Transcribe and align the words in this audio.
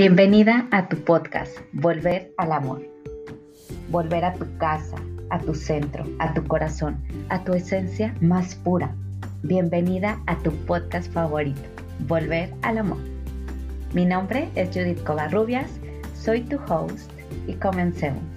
Bienvenida 0.00 0.66
a 0.70 0.88
tu 0.88 0.96
podcast, 1.04 1.58
Volver 1.74 2.32
al 2.38 2.52
Amor. 2.52 2.80
Volver 3.90 4.24
a 4.24 4.32
tu 4.32 4.46
casa, 4.56 4.96
a 5.28 5.38
tu 5.38 5.54
centro, 5.54 6.06
a 6.20 6.32
tu 6.32 6.42
corazón, 6.46 6.96
a 7.28 7.44
tu 7.44 7.52
esencia 7.52 8.14
más 8.22 8.54
pura. 8.54 8.96
Bienvenida 9.42 10.18
a 10.26 10.38
tu 10.38 10.52
podcast 10.64 11.12
favorito, 11.12 11.60
Volver 12.08 12.50
al 12.62 12.78
Amor. 12.78 12.96
Mi 13.92 14.06
nombre 14.06 14.48
es 14.54 14.70
Judith 14.70 15.04
Covarrubias, 15.04 15.70
soy 16.14 16.44
tu 16.44 16.56
host 16.66 17.12
y 17.46 17.52
comencemos. 17.52 18.29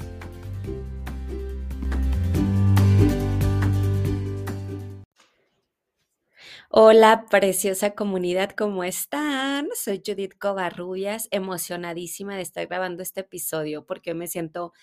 Hola, 6.76 7.28
preciosa 7.30 7.92
comunidad, 7.94 8.50
¿cómo 8.50 8.84
están? 8.84 9.70
Soy 9.76 10.02
Judith 10.04 10.34
Covarrubias, 10.40 11.28
emocionadísima 11.30 12.36
de 12.36 12.42
estar 12.42 12.66
grabando 12.66 13.04
este 13.04 13.22
episodio 13.22 13.86
porque 13.86 14.16
me 14.16 14.26
siento 14.26 14.74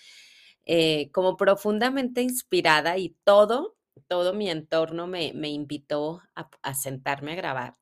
eh, 0.63 1.11
como 1.11 1.35
profundamente 1.35 2.21
inspirada 2.21 2.97
y 2.97 3.17
todo, 3.25 3.75
todo 4.07 4.33
mi 4.33 4.49
entorno 4.49 5.05
me, 5.05 5.33
invitó 5.49 6.21
a, 6.33 6.73
sentarme 6.75 7.33
a 7.33 7.35
grabar. 7.35 7.75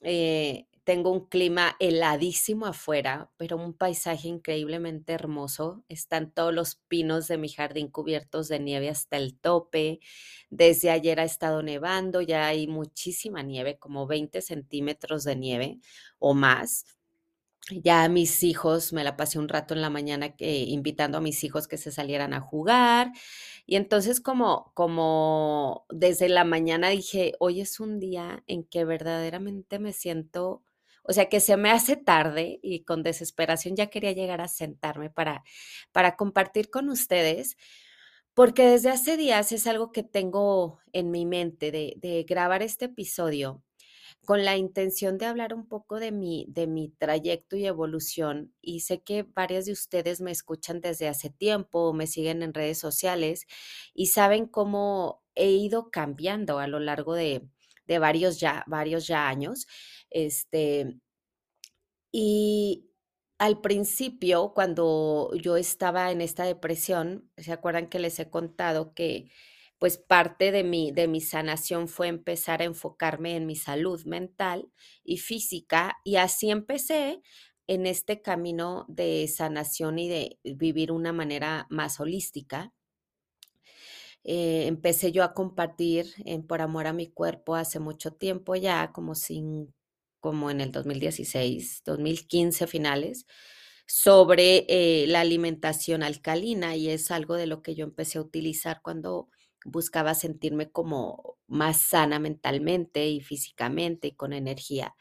Eh, 0.00 0.66
tengo 0.88 1.10
un 1.10 1.26
clima 1.26 1.76
heladísimo 1.80 2.64
afuera, 2.64 3.30
pero 3.36 3.58
un 3.58 3.74
paisaje 3.74 4.26
increíblemente 4.26 5.12
hermoso. 5.12 5.84
Están 5.90 6.30
todos 6.30 6.54
los 6.54 6.76
pinos 6.76 7.28
de 7.28 7.36
mi 7.36 7.50
jardín 7.50 7.88
cubiertos 7.88 8.48
de 8.48 8.58
nieve 8.58 8.88
hasta 8.88 9.18
el 9.18 9.38
tope. 9.38 10.00
Desde 10.48 10.90
ayer 10.90 11.20
ha 11.20 11.24
estado 11.24 11.62
nevando, 11.62 12.22
ya 12.22 12.46
hay 12.46 12.68
muchísima 12.68 13.42
nieve, 13.42 13.78
como 13.78 14.06
20 14.06 14.40
centímetros 14.40 15.24
de 15.24 15.36
nieve 15.36 15.78
o 16.18 16.32
más. 16.32 16.86
Ya 17.70 18.08
mis 18.08 18.42
hijos, 18.42 18.94
me 18.94 19.04
la 19.04 19.14
pasé 19.18 19.38
un 19.38 19.50
rato 19.50 19.74
en 19.74 19.82
la 19.82 19.90
mañana 19.90 20.34
eh, 20.38 20.64
invitando 20.68 21.18
a 21.18 21.20
mis 21.20 21.44
hijos 21.44 21.68
que 21.68 21.76
se 21.76 21.92
salieran 21.92 22.32
a 22.32 22.40
jugar. 22.40 23.12
Y 23.66 23.76
entonces 23.76 24.22
como, 24.22 24.72
como 24.72 25.84
desde 25.90 26.30
la 26.30 26.44
mañana 26.44 26.88
dije, 26.88 27.34
hoy 27.40 27.60
es 27.60 27.78
un 27.78 28.00
día 28.00 28.42
en 28.46 28.64
que 28.64 28.86
verdaderamente 28.86 29.78
me 29.78 29.92
siento 29.92 30.62
o 31.08 31.12
sea 31.14 31.30
que 31.30 31.40
se 31.40 31.56
me 31.56 31.70
hace 31.70 31.96
tarde 31.96 32.60
y 32.62 32.84
con 32.84 33.02
desesperación 33.02 33.76
ya 33.76 33.86
quería 33.88 34.12
llegar 34.12 34.42
a 34.42 34.48
sentarme 34.48 35.08
para, 35.08 35.42
para 35.90 36.16
compartir 36.16 36.68
con 36.68 36.90
ustedes, 36.90 37.56
porque 38.34 38.66
desde 38.66 38.90
hace 38.90 39.16
días 39.16 39.50
es 39.52 39.66
algo 39.66 39.90
que 39.90 40.02
tengo 40.02 40.80
en 40.92 41.10
mi 41.10 41.24
mente 41.24 41.72
de, 41.72 42.26
grabar 42.28 42.62
este 42.62 42.86
episodio 42.86 43.64
con 44.26 44.44
la 44.44 44.58
intención 44.58 45.16
de 45.16 45.26
hablar 45.26 45.54
un 45.54 45.66
poco 45.66 45.98
de 45.98 46.12
mi, 46.12 46.46
de 46.50 46.66
mi 46.66 46.90
trayecto 46.90 47.56
y 47.56 47.66
evolución. 47.66 48.52
Y 48.60 48.80
sé 48.80 49.02
que 49.02 49.22
varias 49.22 49.64
de 49.64 49.72
ustedes 49.72 50.20
me 50.20 50.30
escuchan 50.30 50.82
desde 50.82 51.08
hace 51.08 51.30
tiempo 51.30 51.94
me 51.94 52.06
siguen 52.06 52.42
en 52.42 52.52
redes 52.52 52.78
sociales 52.78 53.46
y 53.94 54.06
saben 54.08 54.46
cómo 54.46 55.22
he 55.34 55.50
ido 55.52 55.90
cambiando 55.90 56.58
a 56.58 56.66
lo 56.66 56.80
largo 56.80 57.14
de, 57.14 57.48
de 57.88 57.98
varios 57.98 58.38
ya, 58.38 58.62
varios 58.66 59.06
ya 59.06 59.28
años. 59.28 59.66
Este, 60.10 61.00
y 62.12 62.90
al 63.38 63.60
principio, 63.60 64.52
cuando 64.54 65.30
yo 65.34 65.56
estaba 65.56 66.10
en 66.10 66.20
esta 66.20 66.44
depresión, 66.44 67.30
¿se 67.36 67.52
acuerdan 67.52 67.88
que 67.88 67.98
les 68.00 68.18
he 68.18 68.30
contado 68.30 68.94
que 68.94 69.30
pues 69.78 69.96
parte 69.98 70.50
de 70.50 70.64
mi, 70.64 70.90
de 70.90 71.06
mi 71.06 71.20
sanación 71.20 71.86
fue 71.88 72.08
empezar 72.08 72.62
a 72.62 72.64
enfocarme 72.64 73.36
en 73.36 73.46
mi 73.46 73.54
salud 73.54 74.04
mental 74.06 74.72
y 75.04 75.18
física 75.18 75.98
y 76.04 76.16
así 76.16 76.50
empecé 76.50 77.22
en 77.68 77.86
este 77.86 78.20
camino 78.22 78.86
de 78.88 79.28
sanación 79.28 79.98
y 80.00 80.08
de 80.08 80.38
vivir 80.42 80.90
una 80.90 81.12
manera 81.12 81.66
más 81.70 82.00
holística. 82.00 82.72
Eh, 84.24 84.66
empecé 84.66 85.12
yo 85.12 85.22
a 85.24 85.32
compartir 85.34 86.06
Por 86.48 86.60
Amor 86.60 86.86
a 86.86 86.92
mi 86.92 87.06
Cuerpo 87.08 87.54
hace 87.54 87.78
mucho 87.80 88.12
tiempo 88.12 88.56
ya, 88.56 88.92
como, 88.92 89.14
sin, 89.14 89.74
como 90.20 90.50
en 90.50 90.60
el 90.60 90.72
2016, 90.72 91.82
2015 91.84 92.66
finales, 92.66 93.26
sobre 93.86 94.66
eh, 94.68 95.06
la 95.08 95.20
alimentación 95.20 96.02
alcalina 96.02 96.76
y 96.76 96.90
es 96.90 97.10
algo 97.10 97.34
de 97.36 97.46
lo 97.46 97.62
que 97.62 97.74
yo 97.74 97.84
empecé 97.84 98.18
a 98.18 98.22
utilizar 98.22 98.80
cuando 98.82 99.30
buscaba 99.64 100.14
sentirme 100.14 100.70
como 100.70 101.36
más 101.46 101.80
sana 101.80 102.18
mentalmente 102.18 103.08
y 103.08 103.20
físicamente 103.20 104.08
y 104.08 104.12
con 104.12 104.32
energía. 104.32 104.94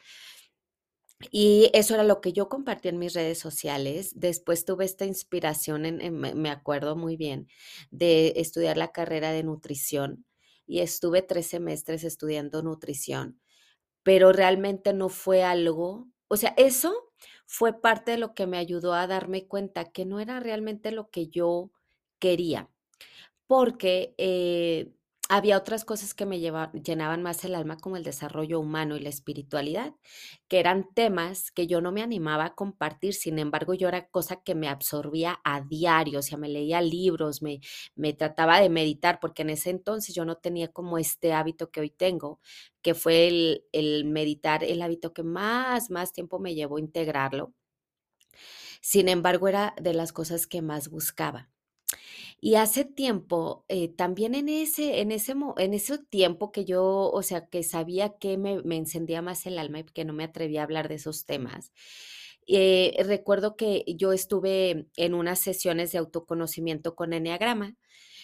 Y 1.31 1.71
eso 1.73 1.95
era 1.95 2.03
lo 2.03 2.21
que 2.21 2.31
yo 2.31 2.47
compartí 2.47 2.89
en 2.89 2.99
mis 2.99 3.13
redes 3.13 3.39
sociales. 3.39 4.11
Después 4.15 4.65
tuve 4.65 4.85
esta 4.85 5.05
inspiración, 5.05 5.81
me 6.19 6.49
acuerdo 6.49 6.95
muy 6.95 7.17
bien, 7.17 7.47
de 7.89 8.33
estudiar 8.37 8.77
la 8.77 8.91
carrera 8.91 9.31
de 9.31 9.43
nutrición 9.43 10.25
y 10.67 10.79
estuve 10.81 11.23
tres 11.23 11.47
semestres 11.47 12.03
estudiando 12.03 12.61
nutrición, 12.61 13.39
pero 14.07 14.31
realmente 14.31 14.93
no 14.93 15.09
fue 15.09 15.43
algo, 15.43 16.07
o 16.29 16.37
sea, 16.37 16.53
eso 16.57 17.11
fue 17.45 17.73
parte 17.81 18.11
de 18.11 18.17
lo 18.17 18.33
que 18.33 18.47
me 18.47 18.57
ayudó 18.57 18.93
a 18.93 19.05
darme 19.05 19.47
cuenta 19.47 19.91
que 19.91 20.05
no 20.05 20.21
era 20.21 20.39
realmente 20.39 20.91
lo 20.93 21.09
que 21.09 21.27
yo 21.27 21.71
quería, 22.17 22.69
porque 23.47 24.15
eh, 24.17 24.93
había 25.29 25.57
otras 25.57 25.83
cosas 25.85 26.13
que 26.13 26.25
me 26.25 26.39
llenaban 26.39 27.21
más 27.23 27.43
el 27.43 27.55
alma, 27.55 27.77
como 27.77 27.97
el 27.97 28.03
desarrollo 28.03 28.59
humano 28.59 28.95
y 28.95 28.99
la 29.01 29.09
espiritualidad, 29.09 29.93
que 30.47 30.59
eran 30.59 30.87
temas 30.93 31.51
que 31.51 31.67
yo 31.67 31.81
no 31.81 31.91
me 31.91 32.01
animaba 32.01 32.45
a 32.45 32.55
compartir, 32.55 33.13
sin 33.13 33.39
embargo, 33.39 33.73
yo 33.73 33.87
era 33.89 34.07
cosa 34.09 34.41
que 34.43 34.55
me 34.55 34.69
absorbía 34.69 35.39
a 35.43 35.61
diario, 35.61 36.19
o 36.19 36.21
sea, 36.21 36.37
me 36.37 36.49
leía 36.49 36.81
libros, 36.81 37.41
me, 37.41 37.59
me 37.95 38.13
trataba 38.13 38.59
de 38.61 38.69
meditar, 38.69 39.19
porque 39.19 39.41
en 39.43 39.49
ese 39.51 39.69
entonces 39.69 40.15
yo 40.15 40.25
no 40.25 40.37
tenía 40.37 40.69
como 40.69 40.97
este 40.97 41.33
hábito 41.33 41.71
que 41.71 41.81
hoy 41.81 41.89
tengo, 41.89 42.39
que 42.81 42.93
fue 42.93 43.27
el, 43.27 43.65
el 43.73 44.05
meditar, 44.05 44.63
el 44.63 44.81
hábito 44.81 45.13
que 45.13 45.23
más, 45.23 45.89
más 45.91 46.13
tiempo 46.13 46.39
me 46.39 46.55
llevó 46.55 46.77
a 46.77 46.79
integrarlo. 46.81 47.53
Sin 48.81 49.07
embargo, 49.07 49.47
era 49.47 49.75
de 49.79 49.93
las 49.93 50.11
cosas 50.13 50.47
que 50.47 50.61
más 50.63 50.89
buscaba. 50.89 51.49
Y 52.39 52.55
hace 52.55 52.85
tiempo, 52.85 53.65
eh, 53.67 53.87
también 53.89 54.35
en 54.35 54.47
ese, 54.47 55.01
en 55.01 55.11
ese, 55.11 55.33
en 55.57 55.73
ese 55.73 55.97
tiempo 55.97 56.51
que 56.51 56.65
yo, 56.65 57.09
o 57.11 57.23
sea, 57.23 57.47
que 57.47 57.63
sabía 57.63 58.17
que 58.19 58.37
me, 58.37 58.61
me 58.63 58.77
encendía 58.77 59.23
más 59.23 59.47
el 59.47 59.57
alma 59.57 59.79
y 59.79 59.83
que 59.85 60.05
no 60.05 60.13
me 60.13 60.23
atrevía 60.25 60.61
a 60.61 60.63
hablar 60.65 60.87
de 60.87 60.95
esos 60.95 61.25
temas, 61.25 61.71
eh, 62.47 62.95
recuerdo 63.05 63.55
que 63.57 63.83
yo 63.87 64.13
estuve 64.13 64.87
en 64.95 65.13
unas 65.15 65.39
sesiones 65.39 65.91
de 65.91 65.97
autoconocimiento 65.97 66.95
con 66.95 67.11
Enneagrama 67.13 67.75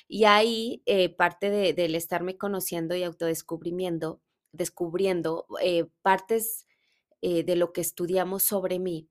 y 0.08 0.26
ahí 0.26 0.84
eh, 0.86 1.10
parte 1.10 1.50
de, 1.50 1.74
del 1.74 1.96
estarme 1.96 2.38
conociendo 2.38 2.96
y 2.96 3.04
autodescubrimiento, 3.04 4.22
descubriendo 4.52 5.48
partes 6.04 6.68
de 7.22 7.56
lo 7.56 7.72
que 7.72 7.80
estudiamos 7.80 8.44
sobre 8.44 8.80
mí, 8.80 9.08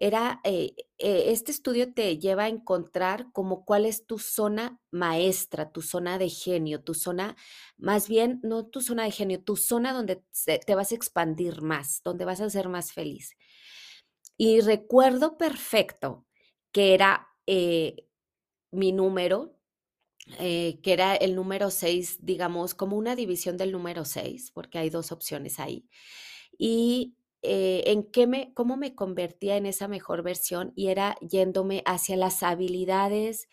era, 0.00 0.40
eh, 0.44 0.74
eh, 0.96 1.24
este 1.26 1.52
estudio 1.52 1.92
te 1.92 2.18
lleva 2.18 2.44
a 2.44 2.48
encontrar 2.48 3.30
como 3.32 3.66
cuál 3.66 3.84
es 3.84 4.06
tu 4.06 4.18
zona 4.18 4.80
maestra, 4.90 5.72
tu 5.72 5.82
zona 5.82 6.18
de 6.18 6.30
genio, 6.30 6.82
tu 6.82 6.94
zona, 6.94 7.36
más 7.76 8.08
bien, 8.08 8.40
no 8.42 8.66
tu 8.66 8.80
zona 8.80 9.04
de 9.04 9.10
genio, 9.10 9.44
tu 9.44 9.56
zona 9.56 9.92
donde 9.92 10.22
te 10.66 10.74
vas 10.74 10.92
a 10.92 10.94
expandir 10.94 11.60
más, 11.60 12.00
donde 12.02 12.24
vas 12.24 12.40
a 12.40 12.48
ser 12.48 12.70
más 12.70 12.92
feliz. 12.92 13.36
Y 14.38 14.60
recuerdo 14.62 15.36
perfecto 15.36 16.26
que 16.72 16.94
era 16.94 17.28
eh, 17.46 18.06
mi 18.70 18.92
número, 18.92 19.54
que 20.38 20.80
era 20.84 21.16
el 21.16 21.34
número 21.34 21.70
6, 21.70 22.24
digamos, 22.24 22.74
como 22.74 22.96
una 22.96 23.16
división 23.16 23.56
del 23.56 23.72
número 23.72 24.04
6, 24.04 24.52
porque 24.52 24.78
hay 24.78 24.88
dos 24.88 25.12
opciones 25.12 25.58
ahí. 25.58 25.88
Y 26.56 27.16
eh, 27.42 27.84
en 27.86 28.04
qué 28.04 28.26
me, 28.26 28.52
cómo 28.54 28.76
me 28.76 28.94
convertía 28.94 29.56
en 29.56 29.66
esa 29.66 29.88
mejor 29.88 30.22
versión 30.22 30.72
y 30.76 30.88
era 30.88 31.16
yéndome 31.20 31.82
hacia 31.86 32.16
las 32.16 32.42
habilidades 32.42 33.48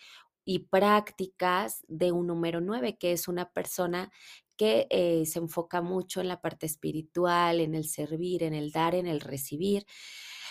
y 0.46 0.60
prácticas 0.60 1.84
de 1.88 2.12
un 2.12 2.28
número 2.28 2.62
9, 2.62 2.98
que 2.98 3.12
es 3.12 3.28
una 3.28 3.52
persona 3.52 4.12
que 4.58 4.88
eh, 4.90 5.26
se 5.26 5.40
enfoca 5.40 5.82
mucho 5.82 6.22
en 6.22 6.28
la 6.28 6.42
parte 6.42 6.66
espiritual, 6.66 7.60
en 7.62 7.76
el 7.76 7.86
servir, 7.88 8.44
en 8.44 8.54
el 8.54 8.72
dar, 8.72 8.96
en 8.96 9.08
el 9.08 9.22
recibir. 9.22 9.86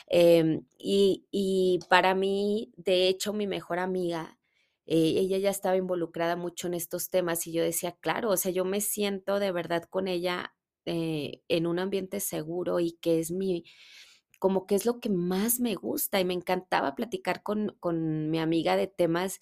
Em, 0.09 0.65
y, 0.79 1.81
para 1.91 2.15
mí, 2.15 2.73
de 2.77 3.09
hecho, 3.09 3.33
mi 3.33 3.47
mejor 3.47 3.79
amiga, 3.81 4.39
eh, 4.87 5.15
ella 5.19 5.39
ya 5.39 5.51
estaba 5.51 5.77
involucrada 5.77 6.37
mucho 6.37 6.69
en 6.69 6.75
estos 6.75 7.11
temas 7.11 7.47
y 7.47 7.53
yo 7.53 7.63
decía, 7.63 7.93
claro, 8.01 8.31
o 8.31 8.37
sea, 8.37 8.53
yo 8.53 8.65
me 8.65 8.81
siento 8.81 9.41
de 9.41 9.53
verdad 9.53 9.85
con 9.85 10.09
ella 10.09 10.55
eh, 10.87 11.43
en 11.49 11.67
un 11.67 11.79
ambiente 11.79 12.21
seguro 12.21 12.81
y 12.81 12.93
que 13.01 13.21
es 13.21 13.31
mi, 13.31 13.65
como 14.39 14.67
que 14.67 14.75
es 14.77 14.87
lo 14.87 15.01
que 15.01 15.11
más 15.11 15.61
me 15.61 15.75
gusta 15.75 16.21
y 16.21 16.25
me 16.25 16.35
encantaba 16.35 16.95
platicar 16.95 17.43
con, 17.43 17.77
con 17.81 18.31
mi 18.31 18.39
amiga 18.39 18.77
de 18.77 18.87
temas 18.87 19.41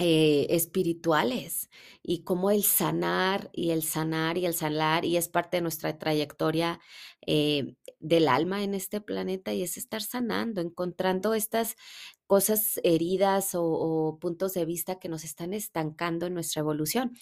eh, 0.00 0.46
espirituales 0.50 1.70
y 2.04 2.22
cómo 2.22 2.52
el 2.52 2.62
sanar 2.62 3.50
y 3.52 3.70
el 3.72 3.82
sanar 3.82 4.38
y 4.38 4.46
el 4.46 4.54
sanar 4.54 5.04
y 5.04 5.16
es 5.16 5.28
parte 5.28 5.56
de 5.56 5.60
nuestra 5.62 5.98
trayectoria 5.98 6.78
eh, 7.26 7.74
del 7.98 8.28
alma 8.28 8.62
en 8.62 8.74
este 8.74 9.00
planeta 9.00 9.52
y 9.54 9.62
es 9.64 9.76
estar 9.76 10.00
sanando, 10.00 10.60
encontrando 10.60 11.34
estas 11.34 11.74
cosas 12.28 12.78
heridas 12.84 13.50
o 13.54 14.18
puntos 14.20 14.54
de 14.54 14.64
vista 14.66 15.00
que 15.00 15.08
nos 15.08 15.24
están 15.24 15.52
estancando 15.52 16.26
en 16.26 16.34
nuestra 16.34 16.60
evolución. 16.60 17.14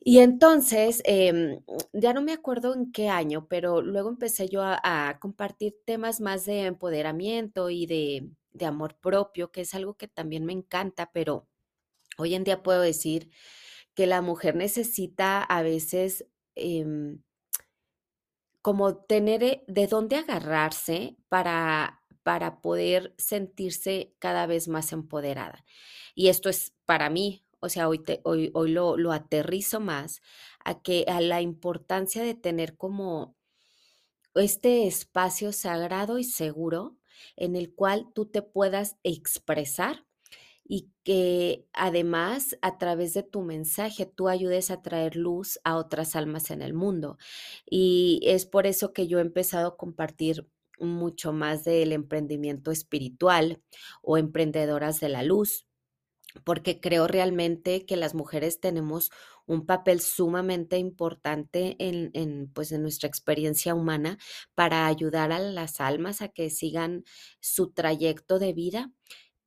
Y 0.00 0.20
entonces, 0.20 1.02
em, 1.04 1.60
ya 1.92 2.12
no 2.14 2.22
me 2.22 2.32
acuerdo 2.32 2.74
en 2.74 2.92
qué 2.92 3.08
año, 3.08 3.46
pero 3.48 3.82
luego 3.82 4.08
empecé 4.08 4.48
yo 4.48 4.62
a, 4.64 5.18
compartir 5.20 5.76
temas 5.84 6.20
más 6.20 6.44
de 6.46 6.66
empoderamiento 6.66 7.70
y 7.70 7.86
de, 7.86 8.30
de 8.52 8.66
amor 8.66 8.96
propio, 9.00 9.50
que 9.52 9.62
es 9.62 9.74
algo 9.74 9.94
que 9.96 10.08
también 10.08 10.44
me 10.44 10.52
encanta, 10.52 11.10
pero 11.12 11.48
Hoy 12.20 12.34
en 12.34 12.42
día 12.42 12.64
puedo 12.64 12.82
decir 12.82 13.30
que 13.94 14.08
la 14.08 14.22
mujer 14.22 14.56
necesita 14.56 15.40
a 15.40 15.62
veces 15.62 16.26
em, 16.56 17.22
como 18.60 18.96
tener 18.96 19.44
eh, 19.44 19.64
de 19.68 19.86
dónde 19.86 20.16
agarrarse 20.16 21.16
para, 21.28 22.02
para 22.24 22.60
poder 22.60 23.14
sentirse 23.18 24.16
cada 24.18 24.46
vez 24.46 24.66
más 24.66 24.92
empoderada. 24.92 25.64
Y 26.16 26.28
esto 26.28 26.48
es 26.48 26.74
para 26.84 27.08
mí, 27.08 27.44
o 27.60 27.68
sea, 27.68 27.88
hoy, 27.88 27.98
te, 28.00 28.20
hoy, 28.24 28.50
hoy 28.54 28.70
lo, 28.72 28.96
lo 28.96 29.12
aterrizo 29.12 29.80
más 29.80 30.20
a 30.64 30.82
que 30.82 31.04
a 31.08 31.20
la 31.20 31.40
importancia 31.42 32.22
de 32.22 32.34
tener 32.34 32.76
como 32.76 33.36
este 34.34 34.86
espacio 34.86 35.52
sagrado 35.52 36.18
y 36.18 36.24
seguro 36.24 36.96
en 37.36 37.56
el 37.56 37.74
cual 37.74 38.06
tú 38.14 38.26
te 38.26 38.42
puedas 38.42 38.96
expresar 39.02 40.06
y 40.64 40.90
que 41.02 41.66
además 41.72 42.56
a 42.62 42.78
través 42.78 43.14
de 43.14 43.22
tu 43.22 43.42
mensaje 43.42 44.06
tú 44.06 44.28
ayudes 44.28 44.70
a 44.70 44.82
traer 44.82 45.16
luz 45.16 45.58
a 45.64 45.76
otras 45.76 46.14
almas 46.14 46.50
en 46.50 46.60
el 46.62 46.74
mundo. 46.74 47.16
Y 47.68 48.20
es 48.24 48.44
por 48.46 48.66
eso 48.66 48.92
que 48.92 49.08
yo 49.08 49.18
he 49.18 49.22
empezado 49.22 49.68
a 49.68 49.76
compartir 49.78 50.46
mucho 50.78 51.32
más 51.32 51.64
del 51.64 51.92
emprendimiento 51.92 52.70
espiritual 52.70 53.62
o 54.02 54.18
emprendedoras 54.18 55.00
de 55.00 55.08
la 55.08 55.22
luz, 55.22 55.66
porque 56.44 56.80
creo 56.80 57.06
realmente 57.06 57.86
que 57.86 57.96
las 57.96 58.14
mujeres 58.14 58.60
tenemos 58.60 59.10
un 59.46 59.66
papel 59.66 60.00
sumamente 60.00 60.78
importante 60.78 61.76
en, 61.78 62.10
en, 62.14 62.50
pues, 62.52 62.72
en 62.72 62.82
nuestra 62.82 63.08
experiencia 63.08 63.74
humana 63.74 64.18
para 64.54 64.86
ayudar 64.86 65.32
a 65.32 65.38
las 65.38 65.80
almas 65.80 66.22
a 66.22 66.28
que 66.28 66.50
sigan 66.50 67.04
su 67.40 67.72
trayecto 67.72 68.38
de 68.38 68.52
vida 68.52 68.92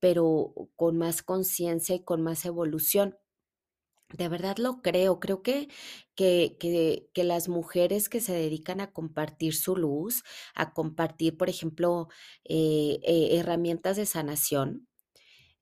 pero 0.02 0.54
con 0.76 0.98
más 0.98 1.22
conciencia 1.24 1.96
y 1.96 2.04
con 2.04 2.22
más 2.24 2.44
evolución. 2.46 3.18
De 4.14 4.28
verdad 4.28 4.58
lo 4.58 4.82
creo, 4.82 5.22
creo 5.22 5.42
que, 5.42 5.70
que, 6.16 6.58
que, 6.60 7.24
las 7.24 7.48
mujeres 7.48 8.10
que 8.10 8.20
se 8.20 8.34
dedican 8.34 8.82
a 8.82 8.92
compartir 8.92 9.56
su 9.56 9.78
luz, 9.78 10.24
a 10.54 10.74
compartir, 10.74 11.38
por 11.38 11.48
ejemplo, 11.50 12.10
eh, 12.44 13.00
eh, 13.04 13.38
herramientas 13.40 13.96
de 13.96 14.06
sanación, 14.06 14.88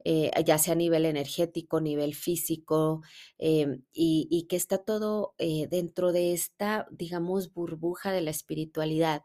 eh, 0.04 0.32
ya 0.46 0.58
sea 0.58 0.74
a 0.74 0.76
nivel 0.78 1.06
energético, 1.06 1.82
nivel 1.82 2.16
físico, 2.16 3.02
em, 3.38 3.84
y, 3.94 4.46
que 4.50 4.56
está 4.56 4.78
todo 4.80 5.36
eh, 5.38 5.68
dentro 5.70 6.12
de 6.12 6.34
esta, 6.34 6.88
digamos, 6.92 7.54
burbuja 7.54 8.12
de 8.12 8.22
la 8.22 8.32
espiritualidad. 8.32 9.24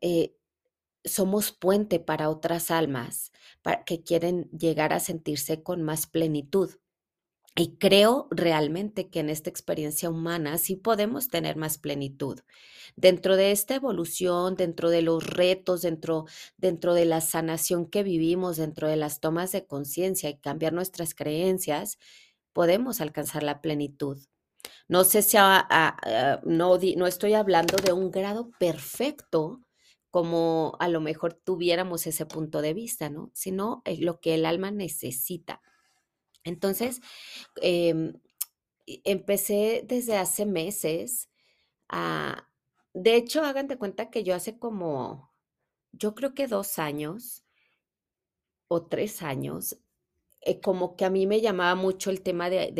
Eh, 0.00 0.36
somos 1.04 1.52
puente 1.52 2.00
para 2.00 2.30
otras 2.30 2.70
almas 2.70 3.32
que 3.86 4.02
quieren 4.02 4.50
llegar 4.50 4.92
a 4.92 5.00
sentirse 5.00 5.62
con 5.62 5.82
más 5.82 6.06
plenitud. 6.06 6.70
Y 7.56 7.76
creo 7.76 8.26
realmente 8.32 9.08
que 9.10 9.20
en 9.20 9.30
esta 9.30 9.48
experiencia 9.48 10.10
humana 10.10 10.58
sí 10.58 10.74
podemos 10.74 11.28
tener 11.28 11.56
más 11.56 11.78
plenitud. 11.78 12.40
Dentro 12.96 13.36
de 13.36 13.52
esta 13.52 13.76
evolución, 13.76 14.56
dentro 14.56 14.90
de 14.90 15.02
los 15.02 15.24
retos, 15.24 15.82
dentro, 15.82 16.26
dentro 16.56 16.94
de 16.94 17.04
la 17.04 17.20
sanación 17.20 17.86
que 17.86 18.02
vivimos, 18.02 18.56
dentro 18.56 18.88
de 18.88 18.96
las 18.96 19.20
tomas 19.20 19.52
de 19.52 19.66
conciencia 19.66 20.28
y 20.30 20.38
cambiar 20.38 20.72
nuestras 20.72 21.14
creencias, 21.14 21.98
podemos 22.52 23.00
alcanzar 23.00 23.44
la 23.44 23.60
plenitud. 23.60 24.18
No 24.88 25.04
sé 25.04 25.22
si 25.22 25.36
a, 25.38 26.40
no, 26.44 26.78
no 26.96 27.06
estoy 27.06 27.34
hablando 27.34 27.76
de 27.76 27.92
un 27.92 28.10
grado 28.10 28.50
perfecto, 28.58 29.60
como 30.10 30.76
a 30.80 30.88
lo 30.88 31.00
mejor 31.00 31.34
tuviéramos 31.34 32.06
ese 32.06 32.26
punto 32.26 32.62
de 32.62 32.74
vista, 32.74 33.10
¿no? 33.10 33.30
Sino 33.34 33.82
eh, 33.84 33.98
lo 34.00 34.20
que 34.20 34.34
el 34.34 34.46
alma 34.46 34.70
necesita. 34.70 35.60
Entonces, 36.44 37.00
eh, 37.60 38.12
empecé 38.86 39.82
desde 39.86 40.16
hace 40.16 40.46
meses 40.46 41.30
a, 41.88 42.48
de 42.94 43.16
hecho, 43.16 43.42
hagan 43.42 43.66
de 43.68 43.76
cuenta 43.76 44.10
que 44.10 44.22
yo 44.22 44.34
hace 44.34 44.58
como, 44.58 45.32
yo 45.92 46.14
creo 46.14 46.34
que 46.34 46.46
dos 46.46 46.78
años 46.78 47.44
o 48.68 48.86
tres 48.86 49.22
años, 49.22 49.78
eh, 50.42 50.60
como 50.60 50.96
que 50.96 51.04
a 51.04 51.10
mí 51.10 51.26
me 51.26 51.40
llamaba 51.40 51.74
mucho 51.74 52.10
el 52.10 52.22
tema 52.22 52.50
de, 52.50 52.70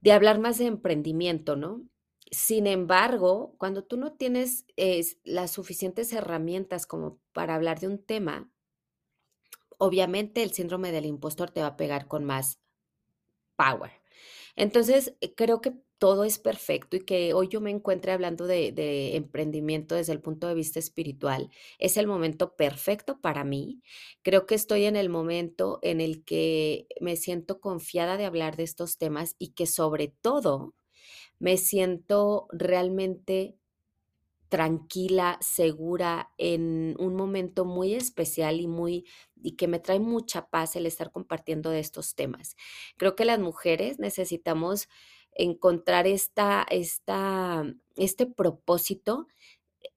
de, 0.00 0.12
hablar 0.12 0.38
más 0.38 0.58
de 0.58 0.66
emprendimiento, 0.66 1.56
¿no? 1.56 1.82
Sin 2.30 2.66
embargo, 2.66 3.54
cuando 3.58 3.84
tú 3.84 3.96
no 3.96 4.14
tienes 4.14 4.64
es, 4.76 5.18
las 5.24 5.50
suficientes 5.52 6.12
herramientas 6.12 6.86
como 6.86 7.20
para 7.32 7.54
hablar 7.54 7.80
de 7.80 7.88
un 7.88 8.04
tema, 8.04 8.50
obviamente 9.78 10.42
el 10.42 10.52
síndrome 10.52 10.92
del 10.92 11.06
impostor 11.06 11.50
te 11.50 11.60
va 11.60 11.68
a 11.68 11.76
pegar 11.76 12.08
con 12.08 12.24
más 12.24 12.60
power. 13.56 13.92
Entonces, 14.56 15.14
eh, 15.20 15.34
creo 15.34 15.60
que 15.60 15.74
todo 15.98 16.24
es 16.24 16.38
perfecto 16.38 16.96
y 16.96 17.00
que 17.00 17.32
hoy 17.32 17.48
yo 17.48 17.60
me 17.60 17.70
encuentre 17.70 18.12
hablando 18.12 18.46
de, 18.46 18.72
de, 18.72 19.16
emprendimiento 19.16 19.94
desde 19.94 20.12
el 20.12 20.20
punto 20.20 20.46
de 20.46 20.54
vista 20.54 20.78
espiritual 20.78 21.50
es 21.78 21.96
el 21.96 22.06
momento 22.06 22.54
perfecto 22.54 23.20
para 23.20 23.44
mí. 23.44 23.82
Creo 24.22 24.46
que 24.46 24.54
estoy 24.54 24.84
en 24.84 24.96
el 24.96 25.08
momento 25.08 25.78
en 25.82 26.00
el 26.00 26.24
que 26.24 26.86
me 27.00 27.16
siento 27.16 27.60
confiada 27.60 28.18
de 28.18 28.26
hablar 28.26 28.56
de 28.56 28.64
estos 28.64 28.98
temas 28.98 29.36
y 29.38 29.54
que 29.54 29.66
sobre 29.66 30.08
todo 30.08 30.74
me 31.38 31.56
siento 31.56 32.46
realmente 32.50 33.56
tranquila, 34.48 35.38
segura, 35.40 36.32
en 36.38 36.94
un 36.98 37.14
momento 37.16 37.64
muy 37.64 37.94
especial 37.94 38.60
y 38.60 38.66
muy 38.66 39.04
y 39.42 39.52
que 39.52 39.68
me 39.68 39.78
trae 39.78 40.00
mucha 40.00 40.48
paz 40.48 40.76
el 40.76 40.86
estar 40.86 41.10
compartiendo 41.10 41.70
de 41.70 41.80
estos 41.80 42.14
temas. 42.14 42.56
Creo 42.96 43.16
que 43.16 43.24
las 43.24 43.38
mujeres 43.38 43.98
necesitamos 43.98 44.88
encontrar 45.32 46.06
esta, 46.06 46.66
esta, 46.70 47.64
este 47.96 48.26
propósito 48.26 49.26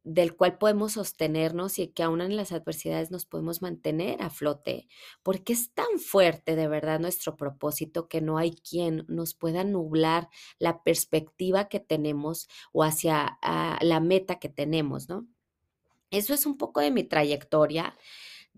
del 0.03 0.35
cual 0.35 0.57
podemos 0.57 0.93
sostenernos 0.93 1.79
y 1.79 1.87
que 1.87 2.03
aún 2.03 2.21
en 2.21 2.35
las 2.35 2.51
adversidades 2.51 3.11
nos 3.11 3.25
podemos 3.25 3.61
mantener 3.61 4.21
a 4.21 4.29
flote, 4.29 4.87
porque 5.23 5.53
es 5.53 5.73
tan 5.73 5.99
fuerte 5.99 6.55
de 6.55 6.67
verdad 6.67 6.99
nuestro 6.99 7.35
propósito 7.35 8.07
que 8.07 8.21
no 8.21 8.37
hay 8.37 8.51
quien 8.51 9.05
nos 9.07 9.33
pueda 9.33 9.63
nublar 9.63 10.29
la 10.57 10.83
perspectiva 10.83 11.69
que 11.69 11.79
tenemos 11.79 12.47
o 12.71 12.83
hacia 12.83 13.39
uh, 13.43 13.83
la 13.83 13.99
meta 13.99 14.39
que 14.39 14.49
tenemos, 14.49 15.09
¿no? 15.09 15.27
Eso 16.11 16.33
es 16.33 16.45
un 16.45 16.57
poco 16.57 16.81
de 16.81 16.89
mi 16.89 17.03
trayectoria, 17.03 17.95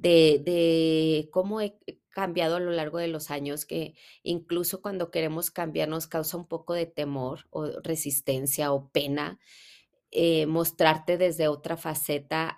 de, 0.01 0.41
de 0.43 1.29
cómo 1.31 1.61
he 1.61 1.77
cambiado 2.09 2.57
a 2.57 2.59
lo 2.59 2.71
largo 2.71 2.97
de 2.97 3.07
los 3.07 3.31
años, 3.31 3.65
que 3.65 3.95
incluso 4.23 4.81
cuando 4.81 5.11
queremos 5.11 5.51
cambiar 5.51 5.87
nos 5.89 6.07
causa 6.07 6.37
un 6.37 6.47
poco 6.47 6.73
de 6.73 6.85
temor 6.87 7.47
o 7.51 7.67
resistencia 7.83 8.73
o 8.73 8.89
pena 8.91 9.39
eh, 10.11 10.45
mostrarte 10.45 11.17
desde 11.17 11.47
otra 11.47 11.77
faceta 11.77 12.53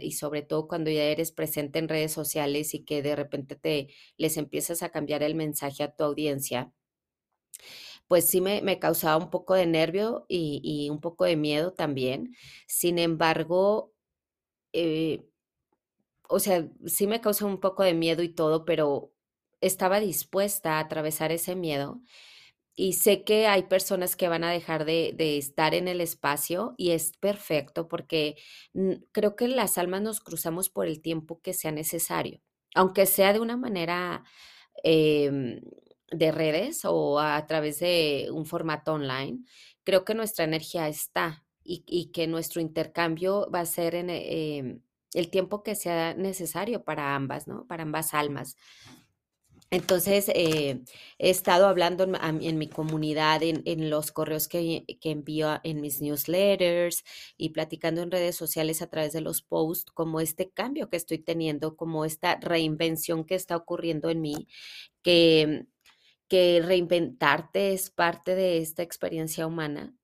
y 0.00 0.12
sobre 0.12 0.42
todo 0.42 0.68
cuando 0.68 0.90
ya 0.90 1.04
eres 1.04 1.32
presente 1.32 1.78
en 1.78 1.88
redes 1.88 2.12
sociales 2.12 2.74
y 2.74 2.84
que 2.84 3.02
de 3.02 3.16
repente 3.16 3.56
te 3.56 3.88
les 4.16 4.36
empiezas 4.38 4.82
a 4.82 4.90
cambiar 4.90 5.22
el 5.22 5.34
mensaje 5.34 5.82
a 5.82 5.94
tu 5.94 6.04
audiencia, 6.04 6.72
pues 8.08 8.28
sí 8.28 8.40
me, 8.40 8.62
me 8.62 8.78
causaba 8.78 9.16
un 9.22 9.30
poco 9.30 9.54
de 9.54 9.66
nervio 9.66 10.26
y, 10.28 10.60
y, 10.62 10.90
un 10.90 11.00
poco 11.00 11.24
de 11.24 11.36
miedo 11.36 11.72
también. 11.72 12.34
Sin 12.66 12.98
embargo, 12.98 13.92
eh, 14.72 15.24
o 16.28 16.38
sea, 16.38 16.68
sí 16.86 17.06
me 17.06 17.20
causa 17.20 17.46
un 17.46 17.60
poco 17.60 17.82
de 17.82 17.94
miedo 17.94 18.22
y 18.22 18.28
todo, 18.28 18.64
pero 18.64 19.12
estaba 19.60 20.00
dispuesta 20.00 20.74
a 20.74 20.80
atravesar 20.80 21.32
ese 21.32 21.56
miedo 21.56 22.00
y 22.76 22.94
sé 22.94 23.24
que 23.24 23.46
hay 23.46 23.64
personas 23.64 24.16
que 24.16 24.28
van 24.28 24.44
a 24.44 24.50
dejar 24.50 24.84
de, 24.84 25.14
estar 25.38 25.74
en 25.74 25.88
el 25.88 26.00
espacio 26.00 26.74
y 26.76 26.90
es 26.90 27.16
perfecto 27.18 27.88
porque 27.88 28.36
creo 29.12 29.36
que 29.36 29.48
las 29.48 29.78
almas 29.78 30.02
nos 30.02 30.20
cruzamos 30.20 30.70
por 30.70 30.86
el 30.86 31.00
tiempo 31.00 31.40
que 31.40 31.54
sea 31.54 31.72
necesario, 31.72 32.40
aunque 32.74 33.06
sea 33.06 33.32
de 33.32 33.40
una 33.40 33.56
manera 33.56 34.24
eh, 34.82 35.60
de 36.10 36.32
redes 36.32 36.84
o 36.84 37.20
a 37.20 37.46
través 37.46 37.78
de 37.80 38.28
un 38.32 38.44
formato 38.44 38.92
online, 38.94 39.44
creo 39.84 40.04
que 40.04 40.14
nuestra 40.14 40.44
energía 40.44 40.88
está 40.88 41.44
y, 41.66 42.10
que 42.12 42.26
nuestro 42.26 42.60
intercambio 42.60 43.48
va 43.54 43.60
a 43.60 43.66
ser 43.66 43.94
en 43.94 44.10
eh, 44.10 44.80
el 45.14 45.30
tiempo 45.30 45.62
que 45.62 45.74
sea 45.74 46.14
necesario 46.14 46.84
para 46.84 47.14
ambas, 47.14 47.48
¿no? 47.48 47.66
Para 47.66 47.84
ambas 47.84 48.14
almas. 48.14 48.56
entonces, 49.70 50.28
eh, 50.34 50.82
he 51.18 51.30
estado 51.30 51.66
hablando 51.66 52.04
en, 52.04 52.58
mi 52.58 52.68
comunidad, 52.68 53.42
en, 53.42 53.62
en 53.64 53.90
los 53.90 54.12
correos 54.12 54.46
que, 54.48 54.84
que 55.00 55.10
envío 55.10 55.60
en 55.64 55.80
mis 55.80 56.00
newsletters 56.00 57.02
y 57.36 57.50
platicando 57.50 58.02
en 58.02 58.10
redes 58.10 58.36
sociales 58.36 58.82
a 58.82 58.88
través 58.88 59.12
de 59.12 59.20
los 59.20 59.42
posts, 59.42 59.90
como 59.92 60.20
este 60.20 60.50
cambio 60.50 60.90
que 60.90 60.96
estoy 60.96 61.18
teniendo, 61.18 61.76
como 61.76 62.04
esta 62.04 62.36
reinvención 62.40 63.24
que 63.24 63.34
está 63.34 63.56
ocurriendo 63.56 64.10
en 64.10 64.20
mí, 64.20 64.48
que, 65.02 65.66
que 66.28 66.62
reinventarte 66.64 67.72
es 67.72 67.90
parte 67.90 68.34
de 68.36 68.58
esta 68.58 68.82
experiencia 68.82 69.46
humana. 69.46 69.94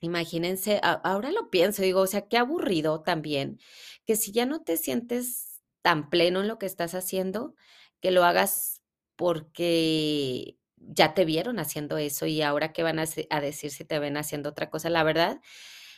Imagínense, 0.00 0.80
ahora 0.82 1.32
lo 1.32 1.50
pienso, 1.50 1.82
digo, 1.82 2.00
o 2.02 2.06
sea, 2.06 2.28
qué 2.28 2.38
aburrido 2.38 3.02
también, 3.02 3.58
que 4.06 4.14
si 4.16 4.30
ya 4.32 4.46
no 4.46 4.62
te 4.62 4.76
sientes 4.76 5.60
tan 5.82 6.08
pleno 6.08 6.40
en 6.40 6.48
lo 6.48 6.58
que 6.58 6.66
estás 6.66 6.94
haciendo, 6.94 7.54
que 8.00 8.12
lo 8.12 8.24
hagas 8.24 8.82
porque 9.16 10.56
ya 10.76 11.14
te 11.14 11.24
vieron 11.24 11.58
haciendo 11.58 11.98
eso 11.98 12.26
y 12.26 12.42
ahora 12.42 12.72
qué 12.72 12.84
van 12.84 13.00
a 13.00 13.06
decir 13.40 13.70
si 13.72 13.84
te 13.84 13.98
ven 13.98 14.16
haciendo 14.16 14.50
otra 14.50 14.70
cosa. 14.70 14.88
La 14.90 15.02
verdad, 15.02 15.40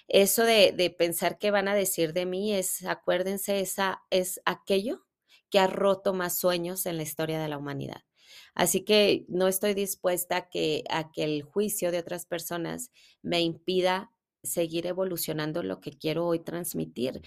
eso 0.09 0.45
de, 0.45 0.73
de 0.73 0.91
pensar 0.91 1.39
qué 1.39 1.51
van 1.51 1.69
a 1.69 1.75
decir 1.75 2.13
de 2.15 2.27
mí 2.27 2.55
es, 2.55 2.85
acuérdense, 2.87 3.61
esa 3.61 4.03
es 4.11 4.41
aquello 4.47 5.07
que 5.51 5.59
ha 5.61 5.67
roto 5.67 6.15
más 6.15 6.39
sueños 6.39 6.87
en 6.87 6.97
la 6.97 7.03
historia 7.05 7.41
de 7.41 7.49
la 7.49 7.59
humanidad. 7.59 8.03
Así 8.55 8.85
que 8.85 9.25
no 9.29 9.49
estoy 9.49 9.75
dispuesta 9.75 10.37
a 10.37 10.49
que, 10.51 10.85
a 10.91 11.11
que 11.13 11.25
el 11.25 11.43
juicio 11.43 11.93
de 11.93 11.99
otras 11.99 12.27
personas 12.27 12.91
me 13.23 13.41
impida 13.43 14.13
seguir 14.43 14.87
evolucionando 14.87 15.63
lo 15.63 15.81
que 15.81 15.93
quiero 15.93 16.27
hoy 16.27 16.41
transmitir. 16.41 17.23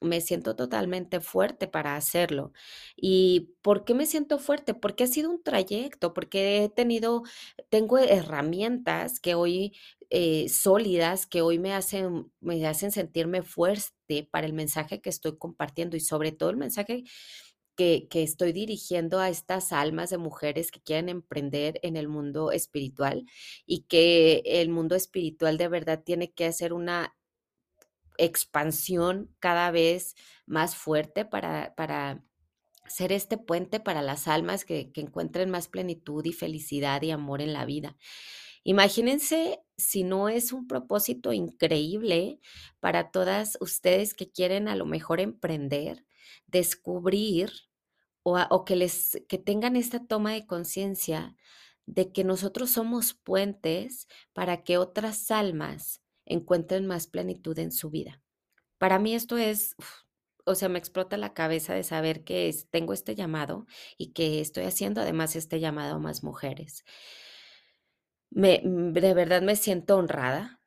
Me 0.00 0.20
siento 0.20 0.54
totalmente 0.56 1.20
fuerte 1.20 1.66
para 1.66 1.96
hacerlo. 1.96 2.52
¿Y 2.96 3.54
por 3.62 3.84
qué 3.84 3.94
me 3.94 4.06
siento 4.06 4.38
fuerte? 4.38 4.74
Porque 4.74 5.04
ha 5.04 5.06
sido 5.06 5.30
un 5.30 5.42
trayecto, 5.42 6.12
porque 6.14 6.64
he 6.64 6.68
tenido, 6.68 7.22
tengo 7.70 7.98
herramientas 7.98 9.20
que 9.20 9.34
hoy 9.34 9.74
eh, 10.10 10.48
sólidas, 10.48 11.26
que 11.26 11.42
hoy 11.42 11.58
me 11.58 11.72
hacen, 11.72 12.30
me 12.40 12.66
hacen 12.66 12.92
sentirme 12.92 13.42
fuerte 13.42 14.28
para 14.30 14.46
el 14.46 14.52
mensaje 14.52 15.00
que 15.00 15.10
estoy 15.10 15.38
compartiendo 15.38 15.96
y 15.96 16.00
sobre 16.00 16.32
todo 16.32 16.50
el 16.50 16.56
mensaje 16.56 17.04
que, 17.76 18.08
estoy 18.12 18.52
dirigiendo 18.52 19.20
a 19.20 19.28
estas 19.28 19.72
almas 19.72 20.10
de 20.10 20.18
mujeres 20.18 20.70
que 20.70 20.80
quieren 20.80 21.08
emprender 21.08 21.80
en 21.82 21.96
el 21.96 22.08
mundo 22.08 22.52
espiritual 22.52 23.26
y 23.66 23.82
que 23.82 24.42
el 24.44 24.68
mundo 24.68 24.94
espiritual 24.94 25.58
de 25.58 25.68
verdad 25.68 26.02
tiene 26.04 26.32
que 26.32 26.46
hacer 26.46 26.72
una 26.72 27.16
expansión 28.18 29.34
cada 29.40 29.70
vez 29.70 30.14
más 30.46 30.76
fuerte 30.76 31.24
para, 31.24 31.74
para 31.74 32.24
ser 32.86 33.12
este 33.12 33.38
puente 33.38 33.80
para 33.80 34.02
las 34.02 34.28
almas 34.28 34.64
que 34.64 34.92
encuentren 34.94 35.50
más 35.50 35.68
plenitud 35.68 36.24
y 36.24 36.32
felicidad 36.32 37.02
y 37.02 37.10
amor 37.10 37.40
en 37.40 37.52
la 37.52 37.64
vida. 37.64 37.96
Imagínense 38.64 39.60
si 39.76 40.04
no 40.04 40.30
es 40.30 40.52
un 40.52 40.66
propósito 40.66 41.34
increíble 41.34 42.40
para 42.80 43.10
todas 43.10 43.58
ustedes 43.60 44.14
que 44.14 44.30
quieren 44.30 44.68
a 44.68 44.74
lo 44.74 44.86
mejor 44.86 45.20
emprender, 45.20 46.06
descubrir 46.46 47.50
o, 48.22 48.64
que 48.64 48.76
les 48.76 49.20
que 49.28 49.38
tengan 49.38 49.76
esta 49.76 50.06
toma 50.06 50.32
de 50.32 50.46
conciencia 50.46 51.36
de 51.86 52.12
que 52.12 52.24
nosotros 52.24 52.70
somos 52.70 53.14
puentes 53.14 54.08
para 54.32 54.64
que 54.64 54.78
otras 54.78 55.30
almas 55.30 56.02
encuentren 56.26 56.86
más 56.86 57.06
plenitud 57.06 57.58
en 57.58 57.70
su 57.72 57.90
vida. 57.90 58.22
Para 58.78 58.98
mí 58.98 59.14
esto 59.14 59.38
es, 59.38 59.76
o 60.46 60.54
sea, 60.54 60.68
me 60.70 60.78
explota 60.78 61.16
la 61.18 61.34
cabeza 61.34 61.74
de 61.74 61.84
saber 61.84 62.24
que 62.24 62.48
es- 62.48 62.68
tengo 62.70 62.92
este 62.94 63.14
llamado 63.14 63.66
y 63.98 64.12
que 64.12 64.40
estoy 64.40 64.64
haciendo 64.64 65.00
además 65.02 65.36
este 65.36 65.60
llamado 65.60 65.96
a 65.96 65.98
más 66.00 66.22
mujeres. 66.24 66.84
Me, 68.30 68.60
mm, 68.62 68.92
de 68.92 69.14
verdad 69.14 69.40
me 69.42 69.56
siento 69.56 69.96
honrada 69.96 70.60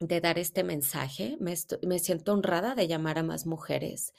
de 0.00 0.20
dar 0.20 0.38
este 0.38 0.64
mensaje, 0.64 1.36
me 1.40 1.98
siento 1.98 2.32
honrada 2.32 2.74
de 2.74 2.86
llamar 2.88 3.18
a 3.18 3.22
más 3.22 3.46
mujeres. 3.46 4.12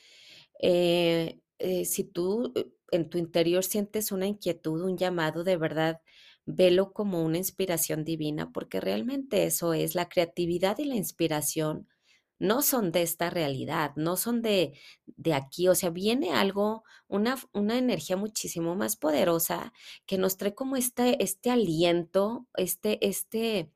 Eh, 0.60 1.40
eh, 1.60 1.86
si 1.86 2.04
tú 2.04 2.54
eh, 2.56 2.70
en 2.92 3.10
tu 3.10 3.18
interior 3.18 3.64
sientes 3.64 4.12
una 4.12 4.28
inquietud, 4.28 4.82
un 4.84 4.98
llamado, 4.98 5.44
de 5.44 5.58
verdad, 5.58 6.02
velo 6.46 6.94
como 6.94 7.24
una 7.24 7.38
inspiración 7.38 8.04
divina, 8.06 8.52
porque 8.52 8.80
realmente 8.80 9.46
eso 9.46 9.74
es, 9.74 9.96
la 9.96 10.10
creatividad 10.10 10.78
y 10.80 10.86
la 10.86 10.96
inspiración 10.96 11.88
no 12.40 12.62
son 12.62 12.92
de 12.92 13.02
esta 13.02 13.30
realidad, 13.32 13.94
no 13.96 14.16
son 14.16 14.42
de, 14.44 14.74
de 15.08 15.34
aquí, 15.34 15.68
o 15.70 15.76
sea, 15.76 15.90
viene 15.90 16.32
algo, 16.34 16.84
una, 17.08 17.38
una 17.54 17.78
energía 17.78 18.16
muchísimo 18.18 18.76
más 18.76 18.96
poderosa 18.96 19.74
que 20.06 20.18
nos 20.20 20.38
trae 20.38 20.54
como 20.54 20.76
este, 20.78 21.22
este 21.24 21.50
aliento, 21.50 22.48
este, 22.56 23.06
este, 23.08 23.72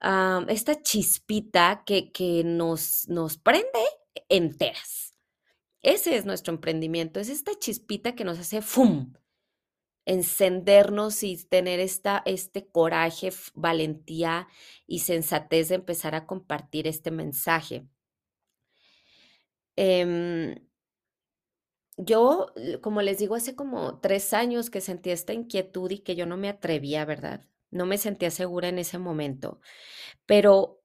ah, 0.00 0.44
esta 0.48 0.82
chispita 0.82 1.82
que, 1.86 2.12
que 2.12 2.44
nos, 2.44 3.08
nos 3.08 3.38
prende 3.38 3.80
enteras. 4.28 5.09
Ese 5.82 6.16
es 6.16 6.26
nuestro 6.26 6.52
emprendimiento, 6.54 7.20
es 7.20 7.28
esta 7.28 7.58
chispita 7.58 8.14
que 8.14 8.24
nos 8.24 8.38
hace 8.38 8.60
¡fum! 8.62 9.14
encendernos 10.04 11.22
y 11.22 11.36
tener 11.36 11.80
esta, 11.80 12.22
este 12.26 12.66
coraje, 12.66 13.30
valentía 13.54 14.48
y 14.86 15.00
sensatez 15.00 15.68
de 15.68 15.76
empezar 15.76 16.14
a 16.14 16.26
compartir 16.26 16.86
este 16.86 17.10
mensaje. 17.10 17.86
Em, 19.76 20.54
yo, 21.96 22.46
como 22.82 23.02
les 23.02 23.18
digo, 23.18 23.34
hace 23.34 23.54
como 23.54 24.00
tres 24.00 24.32
años 24.32 24.70
que 24.70 24.80
sentí 24.80 25.10
esta 25.10 25.32
inquietud 25.32 25.90
y 25.90 25.98
que 26.00 26.16
yo 26.16 26.26
no 26.26 26.36
me 26.36 26.48
atrevía, 26.48 27.04
¿verdad? 27.04 27.46
No 27.70 27.86
me 27.86 27.98
sentía 27.98 28.30
segura 28.30 28.68
en 28.68 28.78
ese 28.78 28.98
momento, 28.98 29.60
pero 30.26 30.82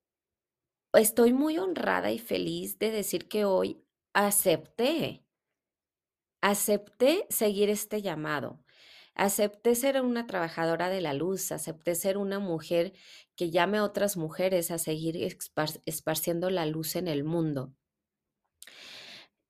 estoy 0.94 1.34
muy 1.34 1.58
honrada 1.58 2.12
y 2.12 2.20
feliz 2.20 2.80
de 2.80 2.92
decir 2.92 3.28
que 3.28 3.46
hoy 3.46 3.85
acepté 4.16 5.26
Acepté 6.48 7.26
seguir 7.32 7.72
este 7.72 8.04
llamado. 8.04 8.64
Acepté 9.16 9.74
ser 9.74 10.00
una 10.02 10.28
trabajadora 10.28 10.90
de 10.90 11.02
la 11.02 11.14
luz, 11.14 11.52
acepté 11.52 11.96
ser 11.96 12.20
una 12.20 12.38
mujer 12.38 12.94
que 13.36 13.50
llame 13.50 13.80
a 13.80 13.84
otras 13.84 14.16
mujeres 14.16 14.70
a 14.70 14.78
seguir 14.78 15.18
esparciendo 15.88 16.52
la 16.52 16.68
luz 16.68 16.96
en 16.98 17.08
el 17.08 17.24
mundo. 17.24 17.74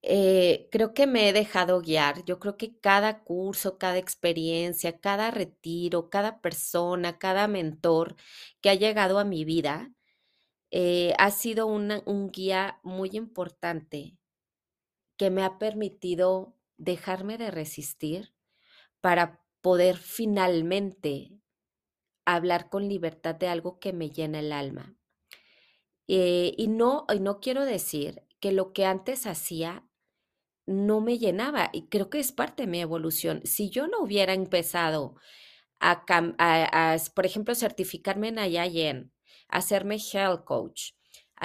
Eh, 0.04 0.70
creo 0.72 0.94
que 0.94 1.06
me 1.06 1.28
he 1.28 1.34
dejado 1.34 1.82
guiar. 1.82 2.24
Yo 2.24 2.40
creo 2.40 2.56
que 2.56 2.80
cada 2.80 3.24
curso, 3.26 3.78
cada 3.78 3.98
experiencia, 3.98 4.98
cada 5.00 5.32
retiro, 5.32 6.10
cada 6.10 6.40
persona, 6.40 7.18
cada 7.18 7.50
mentor 7.50 8.16
que 8.62 8.70
ha 8.70 8.76
llegado 8.76 9.20
a 9.20 9.26
mi 9.26 9.44
vida 9.44 9.92
eh, 10.72 11.14
ha 11.20 11.32
sido 11.32 11.68
un 11.68 12.32
guía 12.32 12.80
muy 12.84 13.10
importante 13.14 14.18
que 15.18 15.30
me 15.32 15.44
ha 15.44 15.58
permitido 15.60 16.56
dejarme 16.78 17.38
de 17.38 17.52
resistir 17.52 18.34
para 19.02 19.44
poder 19.62 19.98
finalmente 19.98 21.32
hablar 22.26 22.70
con 22.70 22.88
libertad 22.90 23.36
de 23.36 23.48
algo 23.50 23.80
que 23.80 23.94
me 23.94 24.12
llena 24.12 24.40
el 24.40 24.52
alma. 24.52 24.98
Eh, 26.08 26.54
y 26.58 26.68
no, 26.68 27.06
y 27.14 27.20
no 27.20 27.40
quiero 27.40 27.66
decir 27.66 28.24
que 28.40 28.52
lo 28.52 28.74
que 28.74 28.86
antes 28.86 29.26
hacía 29.26 29.88
no 30.68 31.02
me 31.02 31.20
llenaba, 31.20 31.70
y 31.74 31.88
creo 31.90 32.10
que 32.10 32.20
es 32.20 32.32
parte 32.34 32.64
de 32.64 32.68
mi 32.68 32.82
evolución. 32.82 33.42
Si 33.46 33.70
yo 33.70 33.88
no 33.88 34.02
hubiera 34.02 34.34
empezado 34.34 35.16
a, 35.80 36.04
a- 36.40 36.98
por 37.16 37.26
ejemplo, 37.26 37.56
certificarme 37.56 38.30
en 38.30 38.40
IIN, 38.40 39.14
a 39.50 39.58
hacerme 39.60 39.98
health 39.98 40.46
coach, 40.46 40.92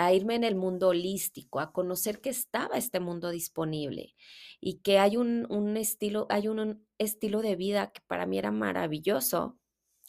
a 0.00 0.14
irme 0.14 0.34
en 0.34 0.44
el 0.44 0.54
mundo 0.56 0.88
holístico, 0.88 1.60
a 1.60 1.72
conocer 1.72 2.22
que 2.22 2.30
estaba 2.30 2.78
este 2.78 3.00
mundo 3.00 3.28
disponible 3.28 4.14
y 4.58 4.78
que 4.78 4.98
hay 4.98 5.18
un, 5.18 5.46
un 5.50 5.76
estilo, 5.76 6.26
hay 6.30 6.48
un, 6.48 6.86
estilo 6.96 7.42
de 7.42 7.54
vida 7.54 7.92
que 7.92 8.00
para 8.06 8.24
mí 8.24 8.38
era 8.38 8.50
maravilloso 8.50 9.58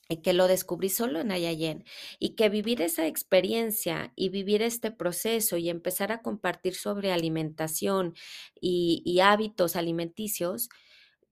y 0.07 0.21
que 0.21 0.31
lo 0.31 0.47
descubrí 0.47 0.87
solo 0.87 1.19
en 1.19 1.33
Ayayén 1.33 1.83
y 2.19 2.35
que 2.35 2.47
vivir 2.47 2.81
esa 2.81 3.05
experiencia 3.05 4.13
y 4.15 4.29
vivir 4.29 4.61
este 4.61 4.91
proceso 4.91 5.57
y 5.57 5.69
empezar 5.69 6.13
a 6.13 6.21
compartir 6.21 6.75
sobre 6.75 7.11
alimentación 7.11 8.13
y 8.61 9.19
hábitos 9.19 9.75
alimenticios 9.75 10.69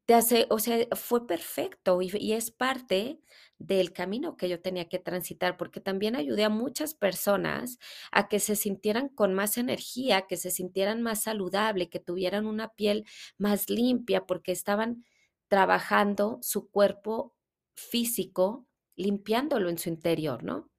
te 0.10 0.16
hace, 0.16 0.48
o 0.50 0.58
sea, 0.58 0.88
fue 0.96 1.28
perfecto 1.28 2.02
y, 2.02 2.10
y 2.18 2.34
es 2.34 2.50
parte 2.50 3.22
del 3.60 3.94
camino 3.94 4.38
que 4.38 4.50
yo 4.50 4.60
tenía 4.60 4.90
que 4.90 4.98
transitar, 4.98 5.56
porque 5.56 5.82
también 5.82 6.16
ayudé 6.16 6.46
a 6.46 6.50
muchas 6.50 6.96
personas 6.96 7.78
a 8.12 8.28
que 8.28 8.40
se 8.40 8.56
sintieran 8.56 9.10
con 9.10 9.36
más 9.36 9.60
energía, 9.60 10.24
que 10.28 10.36
se 10.36 10.50
sintieran 10.50 11.04
más 11.04 11.22
saludable, 11.24 11.90
que 11.92 12.00
tuvieran 12.00 12.48
una 12.48 12.70
piel 12.70 13.06
más 13.38 13.70
limpia, 13.70 14.26
porque 14.26 14.52
estaban 14.52 15.06
trabajando 15.48 16.40
su 16.42 16.72
cuerpo 16.72 17.36
físico, 17.76 18.66
limpiándolo 18.96 19.70
en 19.70 19.78
su 19.78 19.90
interior, 19.90 20.44
¿no? 20.44 20.72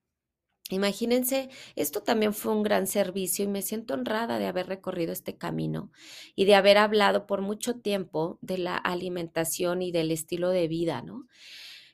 Imagínense, 0.70 1.48
esto 1.76 2.02
también 2.02 2.32
fue 2.34 2.52
un 2.52 2.62
gran 2.62 2.86
servicio 2.86 3.44
y 3.44 3.48
me 3.48 3.62
siento 3.62 3.94
honrada 3.94 4.38
de 4.38 4.46
haber 4.46 4.66
recorrido 4.66 5.12
este 5.12 5.36
camino 5.36 5.90
y 6.34 6.44
de 6.44 6.54
haber 6.54 6.78
hablado 6.78 7.26
por 7.26 7.40
mucho 7.40 7.74
tiempo 7.80 8.38
de 8.40 8.58
la 8.58 8.76
alimentación 8.76 9.82
y 9.82 9.92
del 9.92 10.10
estilo 10.10 10.50
de 10.50 10.68
vida, 10.68 11.02
¿no? 11.02 11.26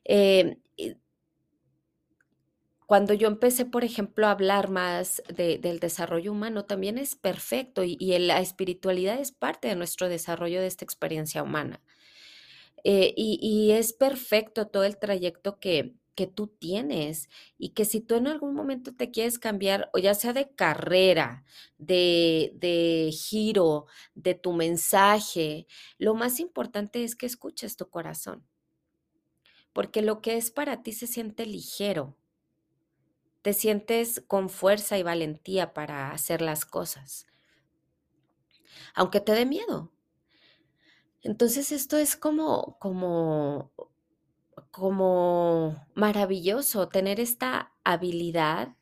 Eh, 0.05 0.59
cuando 2.87 3.15
yo 3.15 3.27
empecé, 3.27 3.67
por 3.67 3.83
ejemplo, 3.85 4.29
a 4.29 4.31
hablar 4.31 4.71
más 4.71 5.21
del 5.35 5.81
desarrollo 5.81 6.31
humano, 6.31 6.65
también 6.65 6.99
es 6.99 7.17
perfecto 7.17 7.83
y, 7.83 7.97
la 8.21 8.41
espiritualidad 8.41 9.19
es 9.21 9.33
parte 9.33 9.67
de 9.69 9.75
nuestro 9.75 10.09
desarrollo 10.09 10.61
de 10.61 10.69
esta 10.69 10.85
experiencia 10.85 11.43
humana. 11.43 11.83
Eh, 12.85 13.13
y, 13.17 13.73
es 13.73 13.93
perfecto 13.93 14.69
todo 14.69 14.85
el 14.85 14.99
trayecto 14.99 15.59
que, 15.59 15.95
que 16.17 16.27
tú 16.27 16.49
tienes 16.49 17.29
y 17.59 17.69
que 17.71 17.85
si 17.85 18.01
tú 18.01 18.17
en 18.17 18.27
algún 18.27 18.55
momento 18.55 18.93
te 18.95 19.13
quieres 19.13 19.39
cambiar, 19.39 19.91
o 19.93 19.99
ya 19.99 20.15
sea 20.15 20.33
de 20.33 20.51
carrera, 20.51 21.45
de, 21.79 22.53
de 22.57 23.13
giro, 23.13 23.87
de 24.15 24.35
tu 24.35 24.53
mensaje, 24.53 25.69
lo 25.99 26.15
más 26.15 26.41
importante 26.41 27.05
es 27.05 27.15
que 27.15 27.27
escuches 27.27 27.77
tu 27.77 27.89
corazón, 27.89 28.45
porque 29.73 30.03
lo 30.03 30.21
que 30.23 30.37
es 30.37 30.51
para 30.51 30.83
ti 30.83 30.93
se 30.93 31.07
siente 31.07 31.47
ligero, 31.47 32.17
te 33.43 33.53
sientes 33.53 34.25
con 34.27 34.49
fuerza 34.49 34.99
y 34.99 35.05
valentía 35.05 35.73
para 35.73 36.11
hacer 36.11 36.41
las 36.41 36.65
cosas, 36.65 37.27
aunque 38.95 39.21
te 39.21 39.33
dé 39.33 39.47
miedo. 39.47 39.93
Entonces 41.23 41.73
esto 41.73 41.97
es 41.97 42.17
como, 42.17 42.79
como 42.79 43.73
como 44.77 45.87
maravilloso 45.95 46.89
tener 46.89 47.19
esta 47.19 47.73
habilidad 47.83 48.77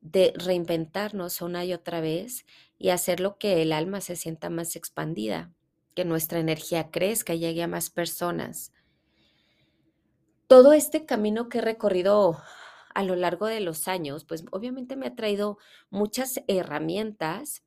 de 0.00 0.32
reinventarnos 0.36 1.42
una 1.42 1.64
y 1.64 1.72
otra 1.72 2.00
vez 2.00 2.44
y 2.76 2.88
hacer 2.88 3.20
lo 3.20 3.38
que 3.38 3.62
el 3.62 3.70
alma 3.70 4.00
se 4.00 4.16
sienta 4.16 4.50
más 4.50 4.74
expandida, 4.74 5.52
que 5.94 6.04
nuestra 6.04 6.40
energía 6.40 6.90
crezca 6.90 7.34
y 7.34 7.38
llegue 7.38 7.62
a 7.62 7.68
más 7.68 7.88
personas. 7.88 8.72
Todo 10.48 10.72
este 10.72 11.06
camino 11.06 11.48
que 11.48 11.58
he 11.58 11.62
recorrido 11.62 12.36
a 12.92 13.04
lo 13.04 13.14
largo 13.14 13.46
de 13.46 13.60
los 13.60 13.86
años, 13.86 14.24
pues 14.24 14.44
obviamente 14.50 14.96
me 14.96 15.06
ha 15.06 15.14
traído 15.14 15.58
muchas 15.88 16.40
herramientas 16.48 17.62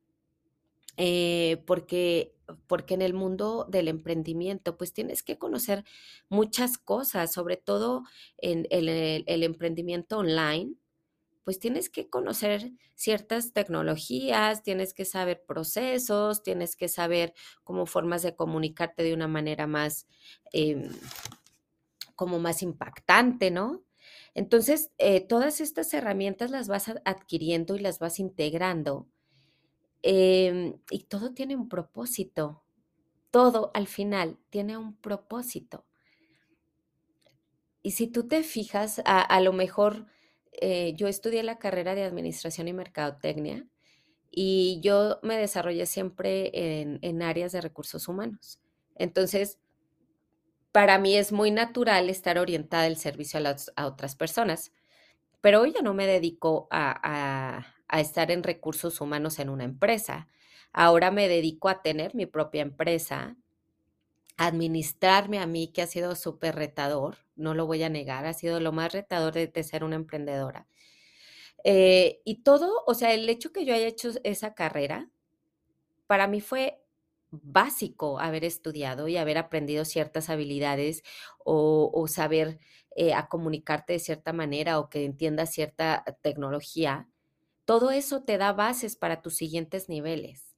eh, 0.97 1.63
porque, 1.65 2.35
porque 2.67 2.93
en 2.93 3.01
el 3.01 3.13
mundo 3.13 3.65
del 3.69 3.87
emprendimiento, 3.87 4.77
pues 4.77 4.93
tienes 4.93 5.23
que 5.23 5.37
conocer 5.37 5.83
muchas 6.29 6.77
cosas, 6.77 7.31
sobre 7.31 7.57
todo 7.57 8.03
en 8.37 8.67
el, 8.69 9.43
emprendimiento 9.43 10.19
online, 10.19 10.75
pues 11.43 11.59
tienes 11.59 11.89
que 11.89 12.09
conocer 12.09 12.71
ciertas 12.95 13.53
tecnologías, 13.53 14.63
tienes 14.63 14.93
que 14.93 15.05
saber 15.05 15.43
procesos, 15.45 16.43
tienes 16.43 16.75
que 16.75 16.87
saber 16.87 17.33
cómo 17.63 17.85
formas 17.85 18.21
de 18.21 18.35
comunicarte 18.35 19.03
de 19.03 19.13
una 19.13 19.27
manera 19.27 19.67
más, 19.67 20.07
em, 20.53 20.89
como 22.15 22.39
más 22.39 22.61
impactante, 22.61 23.51
¿no? 23.51 23.83
Entonces, 24.33 24.91
eh, 24.97 25.21
todas 25.21 25.61
estas 25.61 25.93
herramientas 25.93 26.51
las 26.51 26.67
vas 26.67 26.91
adquiriendo 27.05 27.75
y 27.75 27.79
las 27.79 27.99
vas 27.99 28.19
integrando 28.19 29.07
Em, 30.03 30.79
y 30.89 31.03
todo 31.03 31.33
tiene 31.33 31.55
un 31.55 31.69
propósito. 31.69 32.63
Todo 33.29 33.71
al 33.73 33.87
final 33.87 34.37
tiene 34.49 34.77
un 34.77 34.95
propósito. 34.95 35.85
Y 37.83 37.91
si 37.91 38.07
tú 38.07 38.27
te 38.27 38.43
fijas, 38.43 39.01
a, 39.05 39.39
lo 39.41 39.53
mejor 39.53 40.05
eh, 40.53 40.93
yo 40.95 41.07
estudié 41.07 41.41
la 41.43 41.57
carrera 41.57 41.95
de 41.95 42.03
Administración 42.03 42.67
y 42.67 42.73
Mercadotecnia 42.73 43.65
y 44.29 44.79
yo 44.83 45.19
me 45.23 45.37
desarrollé 45.37 45.85
siempre 45.87 46.51
en, 46.53 47.21
áreas 47.21 47.51
de 47.51 47.61
recursos 47.61 48.07
humanos. 48.07 48.59
Entonces, 48.95 49.59
para 50.71 50.99
mí 50.99 51.15
es 51.15 51.31
muy 51.31 51.51
natural 51.51 52.09
estar 52.09 52.37
orientada 52.37 52.83
al 52.83 52.97
servicio 52.97 53.39
a, 53.75 53.85
otras 53.87 54.15
personas, 54.15 54.71
pero 55.41 55.61
hoy 55.61 55.73
ya 55.73 55.81
no 55.81 55.93
me 55.95 56.05
dedico 56.05 56.67
a, 56.69 56.99
a 57.03 57.75
estar 57.99 58.31
en 58.31 58.43
recursos 58.43 59.01
humanos 59.01 59.39
en 59.39 59.49
una 59.49 59.65
empresa. 59.65 60.27
Ahora 60.71 61.11
me 61.11 61.27
dedico 61.27 61.67
a 61.67 61.81
tener 61.81 62.15
mi 62.15 62.25
propia 62.25 62.61
empresa, 62.61 63.35
a 64.37 64.45
administrarme 64.47 65.39
a 65.39 65.47
mí, 65.47 65.67
que 65.73 65.81
ha 65.81 65.87
sido 65.87 66.15
súper 66.15 66.55
retador, 66.55 67.17
no 67.35 67.53
lo 67.53 67.65
voy 67.67 67.83
a 67.83 67.89
negar, 67.89 68.25
ha 68.25 68.33
sido 68.33 68.59
lo 68.59 68.71
más 68.71 68.93
retador 68.93 69.33
de, 69.33 69.63
ser 69.63 69.83
una 69.83 69.97
emprendedora. 69.97 70.67
Eh, 71.63 72.21
y 72.25 72.43
todo, 72.43 72.83
o 72.87 72.93
sea, 72.93 73.13
el 73.13 73.29
hecho 73.29 73.51
que 73.51 73.65
yo 73.65 73.73
haya 73.73 73.87
hecho 73.87 74.11
esa 74.23 74.53
carrera, 74.53 75.09
para 76.07 76.27
mí 76.27 76.41
fue 76.41 76.81
básico 77.31 78.19
haber 78.19 78.43
estudiado 78.43 79.07
y 79.07 79.17
haber 79.17 79.37
aprendido 79.37 79.85
ciertas 79.85 80.29
habilidades 80.29 81.03
o, 81.45 82.05
saber 82.07 82.59
eh, 82.95 83.13
a 83.13 83.27
comunicarte 83.27 83.93
de 83.93 83.99
cierta 83.99 84.33
manera 84.33 84.79
o 84.79 84.89
que 84.89 85.05
entiendas 85.05 85.51
cierta 85.51 86.03
tecnología 86.21 87.07
todo 87.65 87.91
eso 87.91 88.23
te 88.23 88.37
da 88.37 88.53
bases 88.53 88.95
para 88.95 89.21
tus 89.21 89.35
siguientes 89.35 89.89
niveles. 89.89 90.55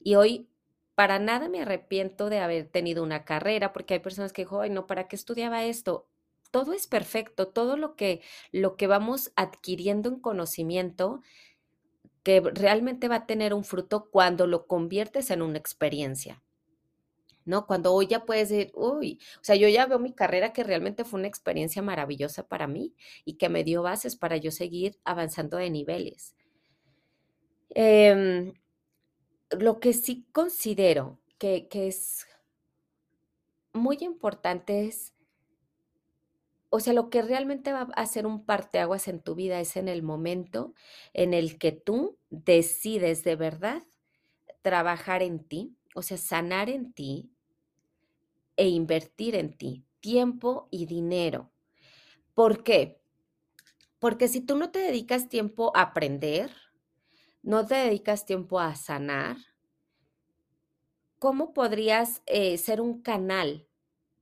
Y 0.00 0.14
hoy 0.16 0.48
para 0.94 1.18
nada 1.18 1.48
me 1.48 1.62
arrepiento 1.62 2.28
de 2.28 2.38
haber 2.38 2.68
tenido 2.68 3.02
una 3.02 3.24
carrera, 3.24 3.72
porque 3.72 3.94
hay 3.94 4.00
personas 4.00 4.32
que 4.32 4.44
dicen, 4.44 4.74
no, 4.74 4.86
¿para 4.86 5.08
qué 5.08 5.16
estudiaba 5.16 5.64
esto? 5.64 6.08
Todo 6.50 6.74
es 6.74 6.86
perfecto, 6.86 7.48
todo 7.48 7.76
lo 7.76 7.96
que, 7.96 8.20
lo 8.50 8.76
que 8.76 8.86
vamos 8.86 9.32
adquiriendo 9.36 10.10
en 10.10 10.20
conocimiento, 10.20 11.22
que 12.22 12.40
realmente 12.40 13.08
va 13.08 13.16
a 13.16 13.26
tener 13.26 13.54
un 13.54 13.64
fruto 13.64 14.10
cuando 14.10 14.46
lo 14.46 14.66
conviertes 14.66 15.30
en 15.30 15.42
una 15.42 15.58
experiencia. 15.58 16.42
¿No? 17.44 17.66
Cuando 17.66 17.92
hoy 17.92 18.06
ya 18.06 18.24
puedes 18.24 18.48
decir, 18.48 18.72
uy, 18.74 19.18
o 19.40 19.44
sea, 19.44 19.56
yo 19.56 19.68
ya 19.68 19.86
veo 19.86 19.98
mi 19.98 20.12
carrera 20.12 20.52
que 20.52 20.64
realmente 20.64 21.04
fue 21.04 21.20
una 21.20 21.28
experiencia 21.28 21.82
maravillosa 21.82 22.46
para 22.46 22.66
mí 22.66 22.94
y 23.24 23.34
que 23.34 23.48
me 23.48 23.64
dio 23.64 23.82
bases 23.82 24.16
para 24.16 24.36
yo 24.36 24.50
seguir 24.50 24.98
avanzando 25.04 25.56
de 25.56 25.70
niveles. 25.70 26.34
Em, 27.70 28.52
lo 29.50 29.80
que 29.80 29.92
sí 29.92 30.26
considero 30.32 31.20
que, 31.38 31.68
que 31.68 31.88
es 31.88 32.26
muy 33.72 33.98
importante 34.00 34.86
es, 34.86 35.14
o 36.70 36.80
sea, 36.80 36.92
lo 36.92 37.10
que 37.10 37.22
realmente 37.22 37.72
va 37.72 37.88
a 37.94 38.02
hacer 38.02 38.26
un 38.26 38.44
parteaguas 38.44 39.08
en 39.08 39.20
tu 39.20 39.34
vida 39.34 39.60
es 39.60 39.76
en 39.76 39.88
el 39.88 40.02
momento 40.02 40.74
en 41.12 41.34
el 41.34 41.58
que 41.58 41.72
tú 41.72 42.18
decides 42.30 43.24
de 43.24 43.36
verdad 43.36 43.82
trabajar 44.62 45.22
en 45.22 45.44
ti, 45.44 45.76
o 45.94 46.02
sea, 46.02 46.16
sanar 46.16 46.70
en 46.70 46.92
ti 46.92 47.31
e 48.56 48.68
invertir 48.68 49.34
en 49.34 49.56
ti 49.56 49.84
tiempo 50.00 50.68
y 50.70 50.86
dinero. 50.86 51.50
¿Por 52.34 52.62
qué? 52.62 53.00
Porque 53.98 54.28
si 54.28 54.40
tú 54.40 54.56
no 54.56 54.70
te 54.70 54.80
dedicas 54.80 55.28
tiempo 55.28 55.72
a 55.76 55.82
aprender, 55.82 56.50
no 57.42 57.64
te 57.66 57.76
dedicas 57.76 58.26
tiempo 58.26 58.58
a 58.58 58.74
sanar, 58.74 59.36
¿cómo 61.18 61.54
podrías 61.54 62.22
eh, 62.26 62.58
ser 62.58 62.80
un 62.80 63.00
canal 63.00 63.68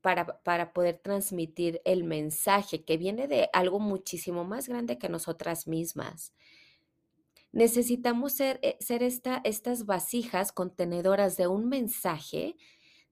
para, 0.03 0.43
para, 0.43 0.73
poder 0.73 0.99
transmitir 0.99 1.81
el 1.85 2.05
mensaje 2.05 2.85
que 2.85 2.99
viene 2.99 3.27
de 3.27 3.49
algo 3.53 3.81
muchísimo 3.81 4.45
más 4.45 4.69
grande 4.69 4.99
que 4.99 5.09
nosotras 5.09 5.66
mismas? 5.66 6.35
Necesitamos 7.53 8.35
ser, 8.35 8.61
eh, 8.62 8.77
ser 8.81 9.03
esta, 9.03 9.40
estas 9.45 9.87
vasijas 9.87 10.53
contenedoras 10.53 11.37
de 11.37 11.47
un 11.47 11.69
mensaje, 11.69 12.57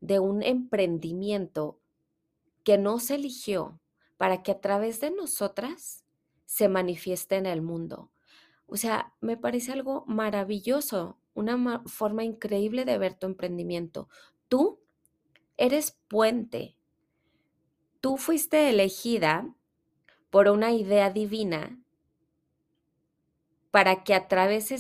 de 0.01 0.19
un 0.19 0.43
emprendimiento 0.43 1.81
que 2.65 2.79
no 2.79 2.99
se 2.99 3.17
eligió 3.17 3.81
para 4.17 4.43
que 4.43 4.53
a 4.53 4.61
través 4.61 5.01
de 5.01 5.11
nosotras 5.11 6.05
se 6.45 6.69
manifieste 6.69 7.37
en 7.37 7.47
el 7.47 7.63
mundo. 7.63 8.11
O 8.67 8.77
sea, 8.77 9.15
me 9.21 9.37
parece 9.37 9.73
algo 9.73 10.05
maravilloso, 10.07 11.19
una 11.35 11.83
forma 11.87 12.25
increíble 12.25 12.85
de 12.85 12.99
ver 12.99 13.15
tu 13.15 13.27
emprendimiento. 13.27 14.09
Tú 14.49 14.81
eres 15.57 15.99
puente. 16.09 16.77
Tú 18.01 18.17
fuiste 18.17 18.69
elegida 18.71 19.55
por 20.31 20.49
una 20.49 20.73
idea 20.73 21.11
divina 21.11 21.79
para 23.71 24.05
que 24.05 24.15
a 24.15 24.29
través, 24.29 24.73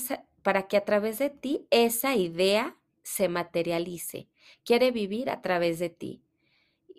para 0.42 0.68
que 0.68 0.76
a 0.76 0.84
través 0.84 1.18
de 1.18 1.30
ti 1.30 1.66
esa 1.70 2.16
idea 2.16 2.76
se 3.02 3.28
materialice. 3.28 4.28
Quiere 4.64 4.90
vivir 4.90 5.30
a 5.30 5.42
través 5.42 5.78
de 5.78 5.90
ti. 5.90 6.22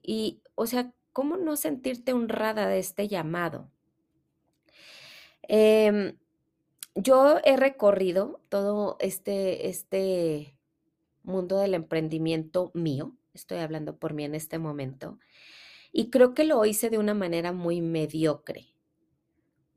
Y, 0.01 0.41
o 0.55 0.65
sea, 0.65 0.93
¿cómo 1.13 1.38
no 1.38 1.55
sentirte 1.55 2.13
honrada 2.13 2.67
de 2.67 2.79
este 2.79 3.07
llamado? 3.07 3.69
Em, 5.43 6.17
yo 6.95 7.38
he 7.43 7.57
recorrido 7.57 8.41
todo 8.49 8.97
este, 8.99 9.67
este 9.67 10.55
mundo 11.23 11.57
del 11.59 11.73
emprendimiento 11.73 12.71
mío, 12.73 13.15
estoy 13.33 13.59
hablando 13.59 13.97
por 13.97 14.13
mí 14.13 14.25
en 14.25 14.35
este 14.35 14.59
momento, 14.59 15.19
y 15.91 16.09
creo 16.09 16.33
que 16.33 16.43
lo 16.43 16.63
hice 16.65 16.89
de 16.89 16.97
una 16.97 17.13
manera 17.13 17.51
muy 17.51 17.81
mediocre 17.81 18.67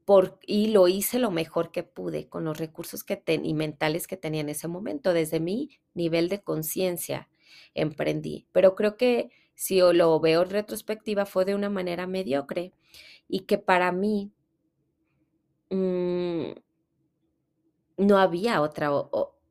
por, 0.05 0.39
y 0.47 0.69
lo 0.69 0.89
hice 0.89 1.19
lo 1.19 1.31
mejor 1.31 1.71
que 1.71 1.83
pude 1.85 2.29
con 2.29 2.45
los 2.45 2.59
recursos 2.59 3.05
que 3.05 3.23
y 3.27 3.55
mentales 3.55 4.07
que 4.07 4.17
tenía 4.17 4.41
en 4.41 4.49
ese 4.49 4.69
momento. 4.69 5.13
Desde 5.13 5.41
mi 5.41 5.71
nivel 5.95 6.29
de 6.29 6.43
conciencia 6.43 7.29
emprendí. 7.75 8.47
Pero 8.53 8.75
creo 8.75 8.97
que 8.97 9.31
si 9.55 9.81
lo 9.81 10.19
veo 10.21 10.43
en 10.43 10.51
retrospectiva 10.51 11.27
fue 11.27 11.45
de 11.45 11.55
una 11.55 11.71
manera 11.71 12.07
mediocre 12.07 12.73
y 13.29 13.41
que 13.41 13.59
para 13.59 13.93
mí 13.93 14.33
mm, 15.71 16.53
no 17.97 18.19
había 18.19 18.61
otra, 18.61 18.91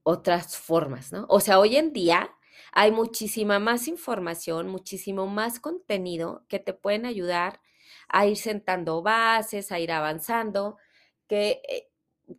otras 0.03 0.57
formas, 0.57 1.11
¿no? 1.11 1.25
O 1.29 1.39
sea, 1.39 1.59
hoy 1.59 1.77
en 1.77 1.93
día 1.93 2.31
hay 2.71 2.91
muchísima 2.91 3.59
más 3.59 3.87
información, 3.87 4.67
muchísimo 4.67 5.27
más 5.27 5.59
contenido 5.59 6.45
que 6.47 6.59
te 6.59 6.73
pueden 6.73 7.05
ayudar 7.05 7.61
a 8.07 8.25
ir 8.27 8.37
sentando 8.37 9.01
bases, 9.01 9.71
a 9.71 9.79
ir 9.79 9.91
avanzando, 9.91 10.77
que, 11.27 11.61
eh, 11.69 11.89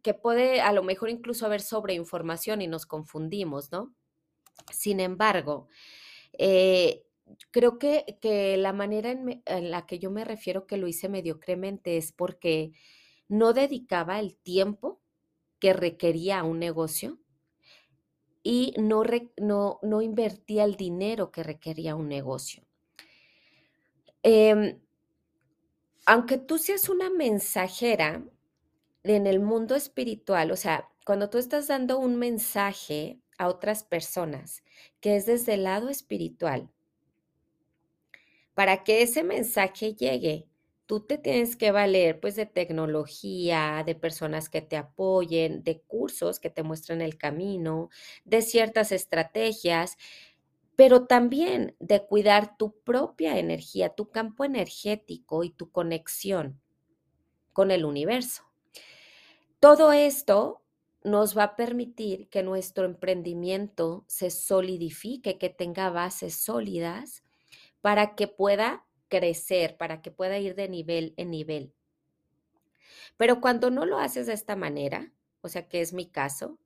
que 0.03 0.15
puede 0.15 0.61
a 0.61 0.73
lo 0.73 0.83
mejor 0.83 1.11
incluso 1.11 1.47
haber 1.47 1.61
sobreinformación 1.61 2.63
y 2.63 2.67
nos 2.67 2.87
confundimos, 2.87 3.73
¿no? 3.73 3.95
Sin 4.71 5.01
embargo, 5.01 5.69
eh, 6.33 7.05
creo 7.51 7.79
que, 7.79 8.19
que, 8.21 8.57
la 8.57 8.73
manera 8.73 9.11
en, 9.11 9.71
la 9.71 9.87
que 9.87 9.99
yo 9.99 10.11
me 10.11 10.25
refiero 10.25 10.67
que 10.67 10.77
lo 10.77 10.89
hice 10.89 11.09
mediocremente 11.09 11.97
es 11.97 12.13
porque 12.13 12.73
no 13.29 13.53
dedicaba 13.53 14.19
el 14.19 14.37
tiempo 14.37 15.01
que 15.59 15.73
requería 15.73 16.43
un 16.43 16.59
negocio 16.59 17.19
y 18.43 18.75
no, 18.79 19.05
no, 19.37 19.79
no 19.83 20.03
invertía 20.03 20.65
el 20.65 20.77
dinero 20.77 21.31
que 21.31 21.43
requería 21.43 21.95
un 21.95 22.09
negocio. 22.09 22.65
Eh, 24.25 24.79
aunque 26.07 26.39
tú 26.39 26.59
seas 26.59 26.89
una 26.89 27.11
mensajera 27.11 28.25
en 29.05 29.27
el 29.27 29.41
mundo 29.41 29.75
espiritual, 29.75 30.51
o 30.51 30.57
sea, 30.57 30.89
cuando 31.05 31.31
tú 31.31 31.39
estás 31.39 31.69
dando 31.69 31.99
un 31.99 32.17
mensaje 32.17 33.22
a 33.39 33.49
otras 33.49 33.85
personas 33.85 34.63
que 35.01 35.17
es 35.17 35.27
desde 35.27 35.55
el 35.55 35.65
lado 35.65 35.89
espiritual, 35.89 36.71
para 38.55 38.85
que 38.85 39.03
ese 39.03 39.23
mensaje 39.23 39.95
llegue, 39.95 40.47
tú 40.87 41.01
te 41.01 41.17
tienes 41.17 41.57
que 41.57 41.71
valer 41.71 42.21
pues 42.21 42.37
de 42.37 42.47
tecnología, 42.47 43.83
de 43.87 43.95
personas 43.95 44.49
que 44.49 44.61
te 44.61 44.77
apoyen, 44.77 45.63
de 45.65 45.81
cursos 45.81 46.39
que 46.39 46.51
te 46.51 46.63
muestren 46.63 47.01
el 47.01 47.17
camino, 47.17 47.89
de 48.25 48.43
ciertas 48.43 48.93
estrategias, 48.93 49.97
pero 50.77 51.07
también 51.07 51.77
de 51.81 52.05
cuidar 52.05 52.57
tu 52.57 52.79
propia 52.81 53.39
energía, 53.39 53.91
tu 53.91 54.11
campo 54.11 54.45
energético 54.45 55.45
y 55.45 55.51
tu 55.51 55.71
conexión 55.71 56.61
con 57.53 57.71
el 57.71 57.85
universo. 57.85 58.43
Todo 59.61 59.93
esto 59.93 60.62
nos 61.05 61.37
va 61.37 61.45
a 61.45 61.57
permitir 61.57 62.29
que 62.29 62.43
nuestro 62.43 62.85
emprendimiento 62.85 64.05
se 64.09 64.31
solidifique, 64.31 65.39
que 65.39 65.51
tenga 65.51 65.91
bases 65.91 66.35
sólidas 66.35 67.25
para 67.81 68.15
que 68.15 68.29
pueda 68.29 68.87
crecer, 69.09 69.77
para 69.77 70.01
que 70.01 70.11
pueda 70.11 70.39
ir 70.39 70.55
de 70.55 70.69
nivel 70.69 71.15
en 71.17 71.31
nivel. 71.31 71.75
Pero 73.17 73.41
cuando 73.41 73.71
no 73.71 73.85
lo 73.85 73.99
haces 73.99 74.27
de 74.27 74.33
esta 74.33 74.57
manera, 74.57 75.13
o 75.41 75.49
sea, 75.49 75.69
que 75.69 75.81
es 75.81 75.93
mi 75.93 76.07
caso, 76.07 76.59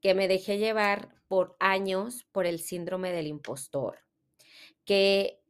que 0.00 0.14
me 0.14 0.28
dejé 0.28 0.58
llevar 0.58 1.14
por 1.28 1.56
años 1.58 2.26
por 2.32 2.46
el 2.46 2.58
síndrome 2.58 3.12
del 3.12 3.26
impostor, 3.26 4.00
que 4.84 5.40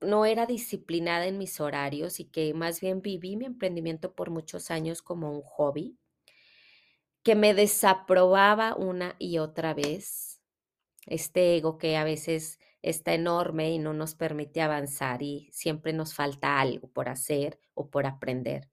no 0.00 0.26
era 0.26 0.46
disciplinada 0.46 1.26
en 1.26 1.38
mis 1.38 1.60
horarios 1.60 2.20
y 2.20 2.26
que 2.26 2.52
más 2.54 2.80
bien 2.80 3.00
viví 3.02 3.36
mi 3.36 3.46
emprendimiento 3.46 4.14
por 4.14 4.30
muchos 4.30 4.70
años 4.70 5.00
como 5.00 5.32
un 5.32 5.42
hobby, 5.42 5.96
que 7.26 7.34
me 7.34 7.54
desaprobaba 7.54 8.76
una 8.76 9.16
y 9.18 9.38
otra 9.38 9.74
vez, 9.74 10.40
este 11.06 11.56
ego 11.56 11.76
que 11.76 11.96
a 11.96 12.04
veces 12.04 12.60
está 12.82 13.14
enorme 13.14 13.72
y 13.72 13.80
no 13.80 13.94
nos 13.94 14.14
permite 14.14 14.62
avanzar 14.62 15.24
y 15.24 15.50
siempre 15.50 15.92
nos 15.92 16.14
falta 16.14 16.60
algo 16.60 16.88
por 16.88 17.08
hacer 17.08 17.58
o 17.74 17.90
por 17.90 18.06
aprender. 18.06 18.70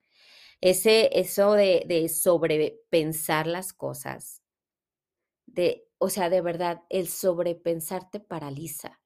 Ese, 0.61 1.09
eso 1.19 1.53
de, 1.53 1.83
de 1.87 2.07
sobrepensar 2.09 3.47
las 3.47 3.73
cosas, 3.73 4.43
de, 5.47 5.87
o 5.97 6.09
sea, 6.09 6.29
de 6.29 6.41
verdad, 6.41 6.83
el 6.91 7.07
sobrepensar 7.07 8.11
te 8.11 8.19
paraliza. 8.19 9.01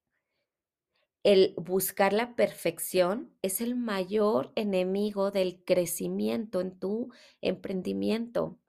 El 1.23 1.53
buscar 1.55 2.11
la 2.11 2.35
perfección 2.35 3.33
es 3.41 3.61
el 3.61 3.75
mayor 3.75 4.51
enemigo 4.55 5.31
del 5.31 5.63
crecimiento 5.63 6.59
en 6.59 6.77
tu 6.77 7.13
emprendimiento. 7.39 8.59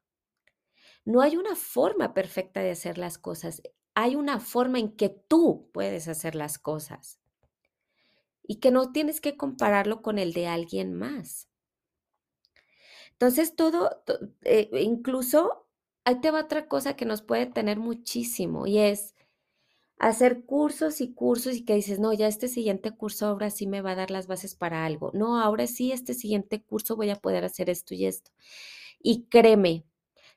No 1.05 1.21
hay 1.23 1.37
una 1.37 1.57
forma 1.57 2.15
perfecta 2.15 2.61
de 2.61 2.71
hacer 2.71 2.99
las 2.99 3.19
cosas 3.19 3.63
hay 4.01 4.15
una 4.15 4.39
forma 4.39 4.79
en 4.79 4.93
que 4.95 5.09
tú 5.09 5.71
puedes 5.73 6.07
hacer 6.07 6.37
las 6.37 6.57
cosas 6.61 7.19
y 8.43 8.57
que 8.57 8.73
no 8.73 8.91
tienes 8.91 9.21
que 9.21 9.37
compararlo 9.37 10.03
con 10.03 10.19
el 10.19 10.33
de 10.33 10.49
alguien 10.49 10.93
más. 10.93 11.47
Entonces, 13.13 13.57
todo, 13.57 14.03
eh, 14.45 14.71
incluso, 14.81 15.67
ahí 16.05 16.21
te 16.21 16.31
va 16.31 16.43
otra 16.43 16.69
cosa 16.69 16.95
que 16.97 17.05
nos 17.05 17.21
puede 17.23 17.47
tener 17.47 17.79
muchísimo 17.79 18.67
y 18.67 18.79
es 18.79 19.15
hacer 19.99 20.45
cursos 20.47 21.01
y 21.03 21.15
cursos 21.15 21.57
y 21.57 21.65
que 21.65 21.75
dices, 21.77 22.01
no, 22.01 22.13
ya 22.15 22.29
este 22.29 22.49
siguiente 22.49 22.93
curso 22.93 23.27
ahora 23.27 23.51
sí 23.51 23.67
me 23.69 23.83
va 23.83 23.93
a 23.93 23.97
dar 23.97 24.11
las 24.13 24.29
bases 24.29 24.55
para 24.57 24.87
algo. 24.87 25.13
No, 25.15 25.41
ahora 25.43 25.67
sí, 25.69 25.93
este 25.93 26.15
siguiente 26.15 26.63
curso 26.63 26.97
voy 26.97 27.11
a 27.11 27.17
poder 27.17 27.45
hacer 27.45 27.71
esto 27.71 27.95
y 27.95 28.07
esto. 28.07 28.33
Y 29.01 29.25
créeme, 29.31 29.85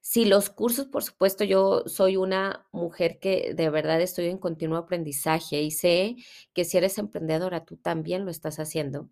si 0.01 0.25
los 0.25 0.49
cursos, 0.49 0.87
por 0.87 1.03
supuesto, 1.03 1.43
yo 1.43 1.83
soy 1.85 2.17
una 2.17 2.67
mujer 2.71 3.19
que 3.19 3.53
de 3.55 3.69
verdad 3.69 4.01
estoy 4.01 4.27
en 4.27 4.39
continuo 4.39 4.77
aprendizaje 4.77 5.61
y 5.61 5.71
sé 5.71 6.15
que 6.53 6.65
si 6.65 6.77
eres 6.77 6.97
emprendedora, 6.97 7.65
tú 7.65 7.77
también 7.77 8.25
lo 8.25 8.31
estás 8.31 8.59
haciendo. 8.59 9.09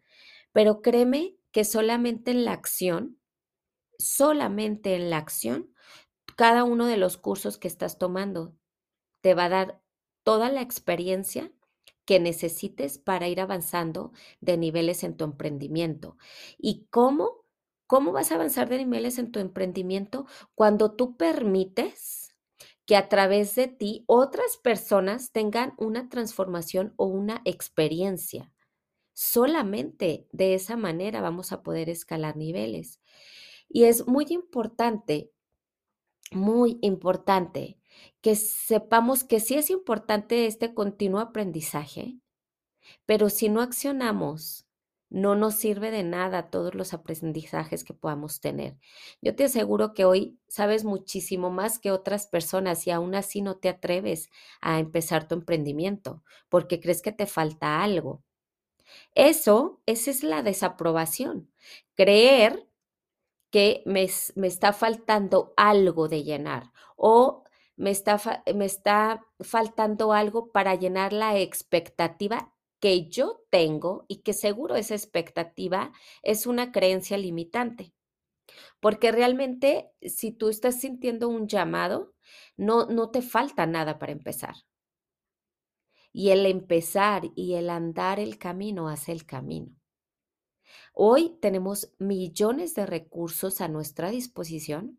Pero 0.52 0.82
créeme 0.82 1.36
que 1.52 1.63
solamente 1.63 2.32
en 2.32 2.45
la 2.45 2.54
acción, 2.54 3.19
solamente 3.99 4.95
en 4.95 5.10
la 5.10 5.17
acción, 5.17 5.73
cada 6.36 6.63
uno 6.63 6.88
de 6.88 6.97
los 6.97 7.17
cursos 7.17 7.58
que 7.58 7.67
estás 7.67 7.97
tomando 7.97 8.56
te 9.21 9.34
va 9.36 9.45
a 9.45 9.49
dar 9.49 9.82
toda 10.23 10.52
la 10.52 10.62
experiencia 10.62 11.52
que 12.06 12.19
necesites 12.19 12.97
para 12.97 13.28
ir 13.28 13.41
avanzando 13.41 14.13
de 14.41 14.58
niveles 14.58 15.04
en 15.04 15.15
tu 15.17 15.25
emprendimiento. 15.25 16.17
¿Y 16.58 16.88
cómo? 16.89 17.38
¿Cómo 17.89 18.12
vas 18.12 18.32
a 18.32 18.36
avanzar 18.36 18.69
de 18.69 18.78
niveles 18.78 19.17
en 19.17 19.32
tu 19.32 19.39
emprendimiento 19.39 20.28
cuando 20.54 20.91
tú 20.91 21.17
permites 21.17 22.36
que 22.86 22.95
a 22.95 23.10
través 23.10 23.56
de 23.56 23.67
ti 23.67 24.04
otras 24.06 24.58
personas 24.58 25.32
tengan 25.32 25.73
una 25.75 26.08
transformación 26.08 26.93
o 26.97 27.08
una 27.08 27.41
experiencia? 27.45 28.54
Solamente 29.13 30.28
de 30.32 30.54
esa 30.54 30.78
manera 30.78 31.19
vamos 31.19 31.52
a 31.52 31.63
poder 31.63 31.89
escalar 31.89 32.38
niveles. 32.38 32.99
Y 33.67 33.86
es 33.86 34.06
muy 34.06 34.28
importante, 34.30 35.32
muy 36.32 36.78
importante 36.84 37.80
que 38.21 38.36
sepamos 38.36 39.23
que 39.23 39.39
sí 39.39 39.56
es 39.56 39.71
importante 39.71 40.45
este 40.45 40.75
continuo 40.75 41.21
aprendizaje, 41.21 42.19
pero 43.08 43.32
si 43.32 43.49
no 43.49 43.62
accionamos 43.62 44.68
no 45.10 45.36
nos 45.36 45.56
sirve 45.56 45.91
de 45.91 46.04
nada 46.04 46.50
todos 46.50 46.76
los 46.76 46.93
aprendizajes 46.93 47.84
que 47.84 47.93
podamos 47.93 48.41
tener. 48.41 48.78
Yo 49.22 49.36
te 49.36 49.45
aseguro 49.45 49.93
que 49.93 50.06
hoy 50.06 50.39
sabes 50.48 50.84
muchísimo 50.84 51.50
más 51.50 51.80
que 51.80 51.91
otras 51.91 52.28
personas 52.28 52.86
y 52.88 52.91
aún 52.91 53.15
así 53.15 53.41
no 53.41 53.58
te 53.58 53.69
atreves 53.69 54.30
a 54.62 54.80
empezar 54.80 55.28
tu 55.28 55.36
emprendimiento 55.36 56.24
porque 56.48 56.80
crees 56.80 57.02
que 57.02 57.12
te 57.12 57.26
falta 57.26 57.84
algo. 57.84 58.24
Eso, 59.15 59.82
esa 59.86 60.12
es 60.12 60.24
la 60.24 60.43
desaprobación. 60.43 61.52
Creer 61.95 62.67
que 63.52 63.82
me, 63.86 64.08
me 64.36 64.48
está 64.48 64.74
faltando 64.74 65.54
algo 65.58 66.08
de 66.08 66.24
llenar 66.24 66.72
o 66.95 67.43
me 67.76 67.91
está, 67.91 68.43
me 68.54 68.65
está 68.65 69.26
faltando 69.39 70.13
algo 70.13 70.52
para 70.52 70.76
llenar 70.76 71.13
la 71.13 71.38
expectativa 71.38 72.54
que 72.79 73.09
yo 73.09 73.41
tengo 73.49 74.05
y 74.07 74.21
que 74.21 74.33
seguro 74.33 74.75
esa 74.75 74.95
expectativa 74.95 75.91
es 76.23 76.45
una 76.45 76.71
creencia 76.71 77.17
limitante. 77.17 77.93
Porque 78.79 79.11
realmente 79.11 79.91
si 80.01 80.31
tú 80.31 80.49
estás 80.49 80.79
sintiendo 80.79 81.29
un 81.29 81.47
llamado, 81.47 82.13
no, 82.57 82.85
no 82.85 83.11
te 83.11 83.21
falta 83.21 83.65
nada 83.65 83.99
para 83.99 84.11
empezar. 84.11 84.55
Y 86.11 86.29
el 86.29 86.45
empezar 86.45 87.23
y 87.35 87.53
el 87.53 87.69
andar 87.69 88.19
el 88.19 88.37
camino 88.37 88.89
hace 88.89 89.11
el 89.11 89.25
camino. 89.25 89.75
Hoy 90.93 91.37
tenemos 91.41 91.93
millones 91.99 92.75
de 92.75 92.85
recursos 92.85 93.61
a 93.61 93.67
nuestra 93.67 94.09
disposición 94.09 94.98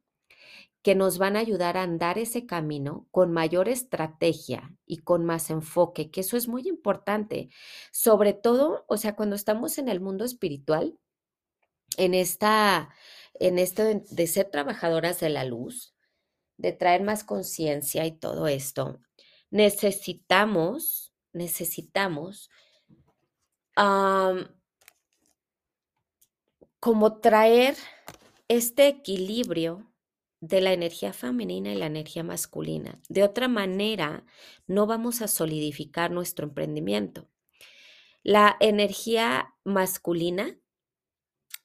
que 0.83 0.95
nos 0.95 1.19
van 1.19 1.37
a 1.37 1.41
ayudar 1.41 1.77
a 1.77 1.83
andar 1.83 2.19
ese 2.19 2.47
camino 2.47 3.07
con 3.11 3.33
mayor 3.33 3.69
estrategia 3.69 4.75
y 4.87 4.99
con 4.99 5.25
más 5.27 5.51
enfoque, 5.51 6.11
que 6.11 6.23
eso 6.23 6.37
es 6.37 6.49
muy 6.49 6.67
importante. 6.67 7.51
Sobre 7.93 8.33
todo, 8.33 8.85
o 8.89 8.97
sea, 8.97 9.15
cuando 9.15 9.37
estamos 9.37 9.79
en 9.79 9.89
el 9.89 10.01
mundo 10.01 10.25
espiritual, 10.25 10.99
en 11.97 12.15
esta 12.15 12.91
en 13.41 13.59
esto 13.59 13.83
de, 13.85 14.27
ser 14.27 14.51
trabajadoras 14.51 15.19
de 15.19 15.31
la 15.31 15.45
luz, 15.45 15.95
de 16.59 16.73
traer 16.73 17.03
más 17.03 17.25
conciencia 17.25 18.05
y 18.07 18.13
todo 18.13 18.47
esto, 18.49 19.01
necesitamos, 19.51 21.13
necesitamos 21.33 22.51
como 26.81 27.21
traer 27.21 27.77
este 28.49 28.89
equilibrio 28.89 29.90
de 30.41 30.61
la 30.61 30.73
energía 30.73 31.13
femenina 31.13 31.73
y 31.73 31.77
la 31.77 31.87
energía 31.87 32.25
masculina. 32.25 33.01
De 33.09 33.23
otra 33.23 33.49
manera, 33.49 34.25
no 34.67 34.87
vamos 34.87 35.21
a 35.23 35.29
solidificar 35.29 36.11
nuestro 36.11 36.47
emprendimiento. 36.47 37.29
La 38.23 38.57
energía 38.61 39.55
masculina 39.65 40.59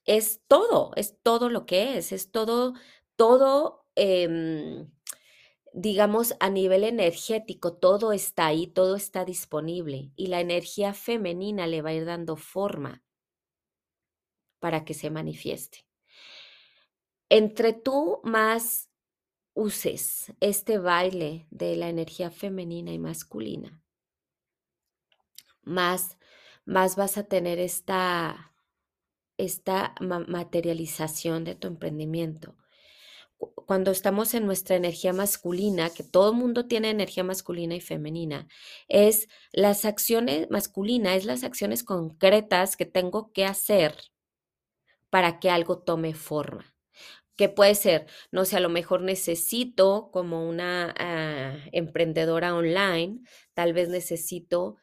es 0.05 0.41
todo, 0.47 0.91
es 0.95 1.17
todo 1.23 1.49
lo 1.49 1.65
que 1.65 1.97
es, 1.97 2.11
es 2.11 2.31
todo, 2.31 2.73
todo, 3.15 3.85
em, 3.95 4.89
digamos, 5.73 6.35
a 6.39 6.49
nivel 6.49 6.83
energético, 6.83 7.73
todo 7.73 8.11
está 8.11 8.47
ahí, 8.47 8.67
todo 8.67 8.95
está 8.95 9.25
disponible 9.25 10.11
y 10.15 10.27
la 10.27 10.41
energía 10.41 10.93
femenina 10.93 11.67
le 11.67 11.81
va 11.81 11.89
a 11.89 11.93
ir 11.93 12.05
dando 12.05 12.35
forma 12.35 13.03
para 14.59 14.85
que 14.85 14.93
se 14.93 15.09
manifieste. 15.09 15.85
Entre 17.29 17.73
tú 17.73 18.19
más 18.23 18.91
uses 19.55 20.31
este 20.41 20.77
baile 20.77 21.47
de 21.49 21.75
la 21.75 21.89
energía 21.89 22.29
femenina 22.29 22.91
y 22.91 22.99
masculina, 22.99 23.81
más, 25.63 26.19
más 26.65 26.95
vas 26.95 27.17
a 27.17 27.23
tener 27.23 27.57
esta, 27.57 28.53
esta 29.37 29.95
materialización 29.99 31.45
de 31.45 31.55
tu 31.55 31.67
emprendimiento. 31.67 32.55
Cuando 33.37 33.89
estamos 33.89 34.35
en 34.35 34.45
nuestra 34.45 34.75
energía 34.75 35.11
masculina, 35.11 35.89
que 35.89 36.03
todo 36.03 36.29
el 36.31 36.37
mundo 36.37 36.67
tiene 36.67 36.91
energía 36.91 37.23
masculina 37.23 37.75
y 37.75 37.81
femenina, 37.81 38.47
es 38.87 39.27
las 39.51 39.83
acciones 39.85 40.47
masculinas, 40.51 41.17
es 41.17 41.25
las 41.25 41.43
acciones 41.43 41.83
concretas 41.83 42.77
que 42.77 42.85
tengo 42.85 43.31
que 43.33 43.45
hacer 43.45 43.95
para 45.09 45.39
que 45.39 45.49
algo 45.49 45.79
tome 45.79 46.13
forma 46.13 46.74
que 47.35 47.49
puede 47.49 47.75
ser, 47.75 48.07
no 48.31 48.45
sé, 48.45 48.57
a 48.57 48.61
lo 48.61 48.69
mejor 48.69 49.01
necesito 49.01 50.09
como 50.11 50.47
una 50.47 50.93
ah, 50.97 51.57
emprendedora 51.71 52.55
online, 52.55 53.19
tal 53.53 53.73
vez 53.73 53.89
necesito 53.89 54.77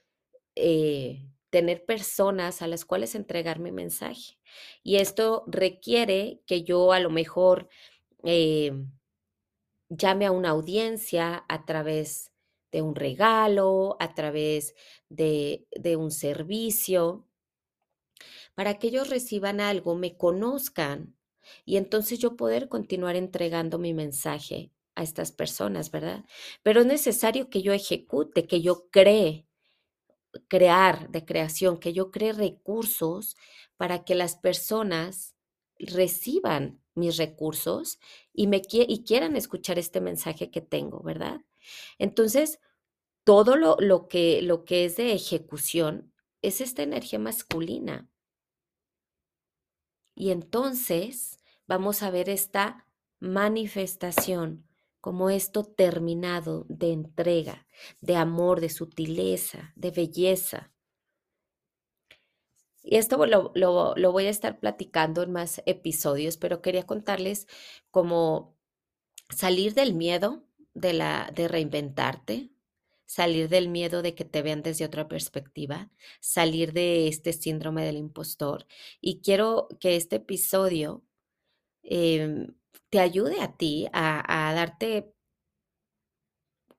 eh, 0.54 1.28
tener 1.50 1.84
personas 1.84 2.62
a 2.62 2.66
las 2.66 2.84
cuales 2.84 3.14
entregar 3.14 3.58
mi 3.58 3.72
mensaje. 3.72 4.38
Y 4.82 4.96
esto 4.96 5.44
requiere 5.46 6.42
que 6.46 6.62
yo 6.62 6.92
a 6.92 7.00
lo 7.00 7.10
mejor 7.10 7.68
eh, 8.24 8.72
llame 9.88 10.26
a 10.26 10.30
una 10.32 10.50
audiencia 10.50 11.44
a 11.48 11.64
través 11.64 12.32
de 12.70 12.82
un 12.82 12.94
regalo, 12.94 13.96
a 14.00 14.14
través 14.14 14.74
de 15.10 15.66
un 15.96 16.10
servicio, 16.10 17.26
para 18.54 18.78
que 18.78 18.88
ellos 18.88 19.08
reciban 19.10 19.60
algo, 19.60 19.94
me 19.94 20.16
conozcan 20.16 21.16
y 21.64 21.76
entonces 21.76 22.18
yo 22.18 22.37
poder 22.37 22.68
continuar 22.68 23.16
entregando 23.16 23.78
mi 23.78 23.94
mensaje 23.94 24.70
a 24.94 25.02
estas 25.02 25.33
personas, 25.33 25.90
¿verdad? 25.90 26.24
Pero 26.62 26.81
es 26.81 26.87
necesario 26.87 27.48
que 27.48 27.62
yo 27.62 27.72
ejecute, 27.72 28.46
que 28.46 28.61
yo 28.61 28.88
cree, 28.90 29.46
crear 30.48 31.11
de 31.11 31.24
creación, 31.24 31.78
que 31.78 31.92
yo 31.92 32.11
cree 32.11 32.33
recursos 32.33 33.37
para 33.76 34.05
que 34.05 34.14
las 34.14 34.37
personas 34.37 35.35
reciban 35.78 36.81
mis 36.94 37.16
recursos 37.16 37.98
y, 38.33 38.46
me, 38.46 38.61
quieran 38.61 39.37
escuchar 39.37 39.78
este 39.78 40.00
mensaje 40.00 40.50
que 40.50 40.61
tengo, 40.61 41.02
¿verdad? 41.02 41.40
Entonces, 41.98 42.61
todo 43.24 43.57
lo, 43.57 43.76
lo, 43.78 44.09
que, 44.09 44.42
lo 44.42 44.64
que 44.64 44.85
es 44.85 44.96
de 44.96 45.12
ejecución 45.12 46.12
es 46.42 46.61
esta 46.61 46.83
energía 46.83 47.18
masculina. 47.18 48.09
Y 50.14 50.31
entonces 50.31 51.38
vamos 51.66 52.03
a 52.03 52.11
ver 52.11 52.29
esta 52.29 52.87
manifestación 53.18 54.66
como 55.03 55.31
esto 55.31 55.64
terminado 55.64 56.64
de 56.68 56.92
entrega, 56.92 57.66
de 58.01 58.14
amor, 58.14 58.61
de 58.61 58.70
sutileza, 58.70 59.72
de 59.75 59.90
belleza. 59.90 60.70
Y 62.85 62.96
esto 62.96 63.27
lo, 63.27 63.53
voy 64.12 64.27
a 64.27 64.31
estar 64.31 64.61
platicando 64.61 65.25
en 65.25 65.33
más 65.33 65.61
episodios, 65.66 66.37
pero 66.37 66.62
quería 66.62 66.85
contarles 66.85 67.48
cómo 67.90 68.57
salir 69.29 69.75
del 69.75 69.92
miedo 69.92 70.44
de, 70.72 70.92
la, 70.92 71.33
de 71.35 71.48
reinventarte, 71.48 72.51
salir 73.12 73.48
del 73.51 73.68
miedo 73.68 74.01
de 74.03 74.14
que 74.14 74.25
te 74.25 74.42
vean 74.42 74.62
desde 74.62 74.87
otra 74.87 75.07
perspectiva, 75.09 75.90
salir 76.20 76.72
de 76.72 77.09
este 77.09 77.33
síndrome 77.35 77.85
del 77.85 77.96
impostor. 77.98 78.66
Y 79.03 79.20
quiero 79.20 79.68
que 79.81 79.96
este 79.96 80.16
episodio 80.16 81.05
em, 81.83 82.55
te 82.90 83.01
ayude 83.01 83.40
a 83.42 83.57
ti 83.57 83.88
a, 83.92 84.53
darte 84.55 85.14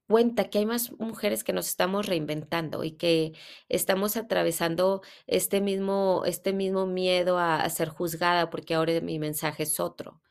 cuenta 0.07 0.49
que 0.49 0.59
hay 0.59 0.65
más 0.65 0.91
mujeres 0.99 1.43
que 1.43 1.53
nos 1.53 1.67
estamos 1.67 2.07
reinventando 2.07 2.83
y 2.83 2.93
que 2.93 3.33
estamos 3.69 4.17
atravesando 4.17 5.01
este 5.27 5.61
mismo, 5.61 6.23
este 6.25 6.53
mismo 6.53 6.85
miedo 6.87 7.37
a, 7.39 7.69
ser 7.69 7.89
juzgada 7.89 8.49
porque 8.49 8.75
ahora 8.75 9.01
mi 9.01 9.19
mensaje 9.19 9.63
es 9.63 9.79
otro 9.79 10.21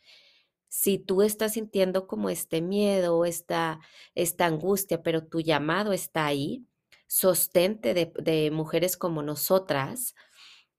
si 0.73 0.97
tú 0.97 1.21
estás 1.21 1.53
sintiendo 1.53 2.07
como 2.07 2.31
este 2.31 2.63
miedo, 2.63 3.27
esta, 3.27 3.81
esta 4.15 4.47
angustia, 4.47 5.03
pero 5.03 5.23
tu 5.23 5.41
llamado 5.43 5.93
está 5.93 6.25
ahí, 6.25 6.65
sostente 7.07 7.93
de, 7.93 8.51
mujeres 8.51 8.97
como 8.97 9.23
nosotras, 9.23 10.15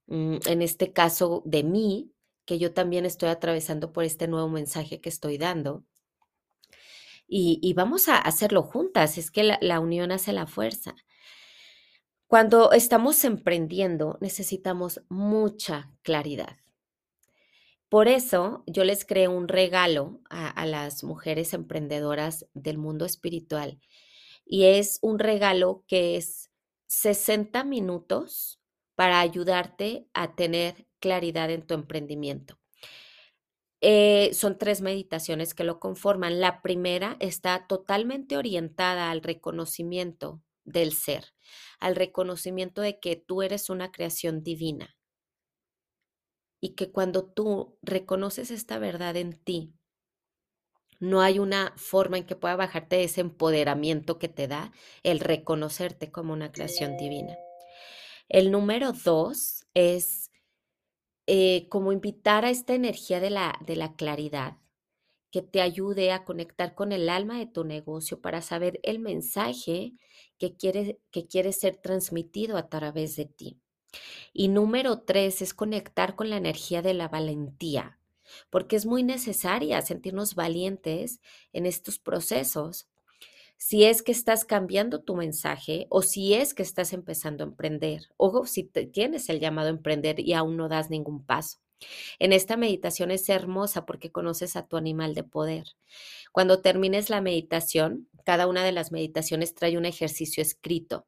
mm, 0.08 0.38
en 0.48 0.62
este 0.64 0.94
caso 0.94 1.44
de 1.46 1.62
mí, 1.64 2.12
que 2.46 2.58
yo 2.58 2.74
también 2.74 3.06
estoy 3.06 3.30
atravesando 3.30 3.94
por 3.94 4.04
este 4.04 4.28
nuevo 4.28 4.50
mensaje 4.50 5.00
que 5.00 5.10
estoy 5.10 5.38
dando. 5.38 5.84
Y, 7.28 7.72
vamos 7.76 8.10
a 8.10 8.18
hacerlo 8.18 8.64
juntas, 8.64 9.20
es 9.20 9.30
que 9.30 9.44
la, 9.44 9.60
la 9.62 9.80
unión 9.80 10.12
hace 10.12 10.34
la 10.34 10.48
fuerza. 10.48 10.96
Cuando 12.26 12.72
estamos 12.72 13.24
emprendiendo, 13.26 14.18
necesitamos 14.22 15.04
mucha 15.08 15.92
claridad. 16.02 16.63
Por 17.94 18.08
eso 18.08 18.64
yo 18.66 18.86
les 18.86 19.06
creé 19.06 19.28
un 19.28 19.48
regalo 19.48 20.20
a, 20.32 20.66
las 20.66 21.04
mujeres 21.04 21.54
emprendedoras 21.54 22.48
del 22.56 22.80
mundo 22.80 23.06
espiritual 23.06 23.80
y 24.44 24.64
es 24.64 24.98
un 25.04 25.20
regalo 25.20 25.86
que 25.88 26.18
es 26.18 26.50
60 26.88 27.64
minutos 27.66 28.60
para 28.96 29.20
ayudarte 29.20 30.08
a 30.16 30.34
tener 30.34 30.88
claridad 31.00 31.52
en 31.52 31.68
tu 31.68 31.76
emprendimiento. 31.76 32.58
Eh, 33.80 34.34
son 34.34 34.58
tres 34.58 34.82
meditaciones 34.82 35.54
que 35.54 35.64
lo 35.64 35.80
conforman. 35.80 36.40
La 36.40 36.64
primera 36.64 37.16
está 37.20 37.68
totalmente 37.68 38.38
orientada 38.38 39.12
al 39.12 39.22
reconocimiento 39.22 40.42
del 40.64 40.94
ser, 40.94 41.26
al 41.80 41.96
reconocimiento 41.96 42.82
de 42.82 43.00
que 43.00 43.18
tú 43.18 43.44
eres 43.44 43.70
una 43.70 43.92
creación 43.92 44.42
divina, 44.42 44.98
y 46.64 46.76
que 46.76 46.94
cuando 46.94 47.26
tú 47.26 47.78
reconoces 47.82 48.50
esta 48.50 48.80
verdad 48.80 49.18
en 49.18 49.34
ti, 49.34 49.74
no 51.02 51.20
hay 51.20 51.38
una 51.38 51.74
forma 51.76 52.18
en 52.18 52.26
que 52.26 52.38
pueda 52.38 52.56
bajarte 52.56 53.04
ese 53.04 53.20
empoderamiento 53.20 54.18
que 54.18 54.30
te 54.30 54.48
da 54.48 54.72
el 55.04 55.20
reconocerte 55.20 56.10
como 56.10 56.32
una 56.32 56.54
creación 56.54 56.96
divina. 56.96 57.36
El 58.30 58.50
número 58.50 58.94
dos 58.94 59.66
es 59.74 60.32
eh, 61.28 61.68
como 61.68 61.92
invitar 61.92 62.46
a 62.46 62.50
esta 62.50 62.74
energía 62.74 63.20
de 63.20 63.30
la, 63.30 63.60
de 63.68 63.76
la 63.76 63.98
claridad 63.98 64.56
que 65.32 65.42
te 65.42 65.60
ayude 65.60 66.14
a 66.14 66.24
conectar 66.24 66.76
con 66.76 66.94
el 66.94 67.10
alma 67.10 67.40
de 67.40 67.48
tu 67.48 67.66
negocio 67.66 68.22
para 68.22 68.42
saber 68.42 68.80
el 68.84 69.00
mensaje 69.00 69.96
que 70.38 70.56
quiere, 70.56 71.02
que 71.12 71.28
quiere 71.28 71.52
ser 71.52 71.76
transmitido 71.76 72.56
a 72.56 72.70
través 72.70 73.18
de 73.18 73.26
ti. 73.26 73.63
Y 74.34 74.48
número 74.48 75.02
tres 75.02 75.42
es 75.42 75.54
conectar 75.54 76.16
con 76.16 76.30
la 76.30 76.38
energía 76.38 76.82
de 76.82 76.94
la 76.94 77.08
valentía, 77.08 78.00
porque 78.50 78.76
es 78.76 78.86
muy 78.86 79.04
necesaria 79.04 79.82
sentirnos 79.82 80.36
valientes 80.36 81.20
en 81.52 81.66
estos 81.66 82.00
procesos. 82.00 82.88
Si 83.58 83.84
es 83.86 84.02
que 84.02 84.12
estás 84.12 84.46
cambiando 84.46 85.02
tu 85.02 85.16
mensaje 85.16 85.88
o 85.90 86.02
si 86.02 86.34
es 86.34 86.54
que 86.54 86.64
estás 86.64 86.92
empezando 86.92 87.44
a 87.44 87.48
emprender 87.48 88.10
o 88.18 88.46
si 88.46 88.64
tienes 88.64 89.30
el 89.30 89.40
llamado 89.40 89.68
a 89.68 89.72
emprender 89.72 90.20
y 90.20 90.34
aún 90.34 90.58
no 90.58 90.68
das 90.68 90.90
ningún 90.90 91.24
paso. 91.24 91.60
En 92.20 92.34
esta 92.34 92.58
meditación 92.58 93.12
es 93.12 93.28
hermosa 93.30 93.86
porque 93.86 94.12
conoces 94.12 94.56
a 94.56 94.68
tu 94.68 94.78
animal 94.78 95.14
de 95.14 95.24
poder. 95.24 95.76
Cuando 96.32 96.62
termines 96.62 97.10
la 97.10 97.22
meditación, 97.22 98.08
cada 98.26 98.48
una 98.48 98.64
de 98.64 98.72
las 98.72 98.92
meditaciones 98.92 99.54
trae 99.54 99.78
un 99.78 99.86
ejercicio 99.86 100.42
escrito 100.42 101.06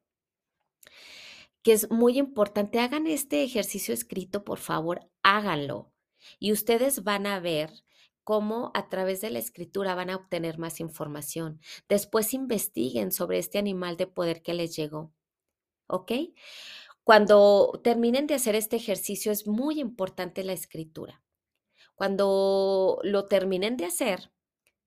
que 1.66 1.72
es 1.72 1.90
muy 1.90 2.16
importante. 2.16 2.78
Hagan 2.78 3.08
este 3.08 3.42
ejercicio 3.42 3.92
escrito, 3.92 4.44
por 4.44 4.58
favor, 4.58 5.00
háganlo. 5.24 5.92
y 6.38 6.52
ustedes 6.52 7.02
van 7.02 7.26
a 7.26 7.40
ver 7.40 7.70
cómo 8.22 8.70
a 8.74 8.88
través 8.88 9.20
de 9.20 9.30
la 9.30 9.40
escritura 9.40 9.96
van 9.96 10.10
a 10.10 10.16
obtener 10.16 10.58
más 10.58 10.78
información. 10.80 11.60
Después 11.88 12.34
investiguen 12.34 13.10
sobre 13.10 13.38
este 13.38 13.58
animal 13.58 13.96
de 13.96 14.06
poder 14.06 14.42
que 14.42 14.54
les 14.54 14.76
llegó. 14.76 15.12
¿Ok? 15.88 16.12
Cuando 17.02 17.80
terminen 17.82 18.28
de 18.28 18.34
hacer 18.34 18.54
este 18.54 18.76
ejercicio 18.76 19.32
es 19.32 19.48
muy 19.48 19.80
importante 19.80 20.44
la 20.44 20.52
escritura. 20.52 21.24
Cuando 21.96 23.00
lo 23.02 23.26
terminen 23.26 23.76
de 23.76 23.86
hacer, 23.86 24.30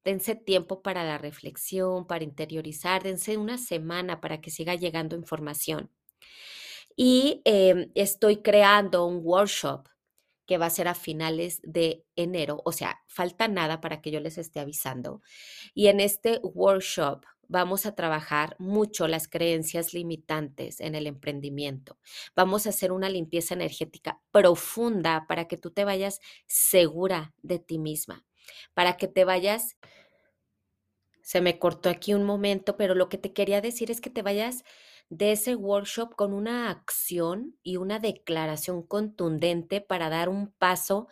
dense 0.05 0.35
tiempo 0.35 0.81
para 0.81 1.03
la 1.03 1.17
reflexión, 1.17 2.07
para 2.07 2.23
interiorizar, 2.23 3.03
dense 3.03 3.37
una 3.37 3.57
semana 3.57 4.21
para 4.21 4.39
que 4.39 4.49
siga 4.49 4.75
llegando 4.75 5.17
información. 5.17 5.91
Y 7.01 7.41
em, 7.45 7.93
estoy 7.95 8.41
creando 8.41 9.05
un 9.05 9.21
workshop 9.23 9.87
que 10.45 10.57
va 10.57 10.65
a 10.65 10.69
ser 10.69 10.89
a 10.89 10.93
finales 10.95 11.61
de 11.63 12.05
enero, 12.17 12.61
o 12.65 12.73
sea, 12.73 12.99
falta 13.07 13.47
nada 13.47 13.79
para 13.79 14.01
que 14.01 14.11
yo 14.11 14.19
les 14.19 14.37
esté 14.37 14.59
avisando. 14.59 15.21
Y 15.73 15.87
en 15.87 16.01
este 16.01 16.41
workshop 16.43 17.23
vamos 17.47 17.85
a 17.85 17.95
trabajar 17.95 18.57
mucho 18.59 19.07
las 19.07 19.29
creencias 19.29 19.93
limitantes 19.93 20.81
en 20.81 20.93
el 20.93 21.07
emprendimiento. 21.07 21.97
Vamos 22.35 22.65
a 22.65 22.71
hacer 22.71 22.91
una 22.91 23.07
limpieza 23.07 23.53
energética 23.53 24.19
profunda 24.31 25.25
para 25.25 25.47
que 25.47 25.55
tú 25.55 25.71
te 25.71 25.85
vayas 25.85 26.19
segura 26.47 27.33
de 27.41 27.59
ti 27.59 27.79
misma, 27.79 28.25
para 28.73 28.97
que 28.97 29.07
te 29.07 29.23
vayas... 29.23 29.77
Se 31.21 31.39
me 31.39 31.59
cortó 31.59 31.89
aquí 31.89 32.13
un 32.13 32.25
momento, 32.25 32.75
pero 32.75 32.93
lo 32.93 33.07
que 33.07 33.17
te 33.17 33.31
quería 33.31 33.61
decir 33.61 33.89
es 33.89 34.01
que 34.01 34.09
te 34.09 34.21
vayas 34.21 34.65
de 35.09 35.31
ese 35.33 35.55
workshop 35.55 36.15
con 36.15 36.33
una 36.33 36.69
acción 36.69 37.57
y 37.63 37.77
una 37.77 37.99
declaración 37.99 38.83
contundente 38.83 39.81
para 39.81 40.09
dar 40.09 40.29
un 40.29 40.51
paso 40.51 41.07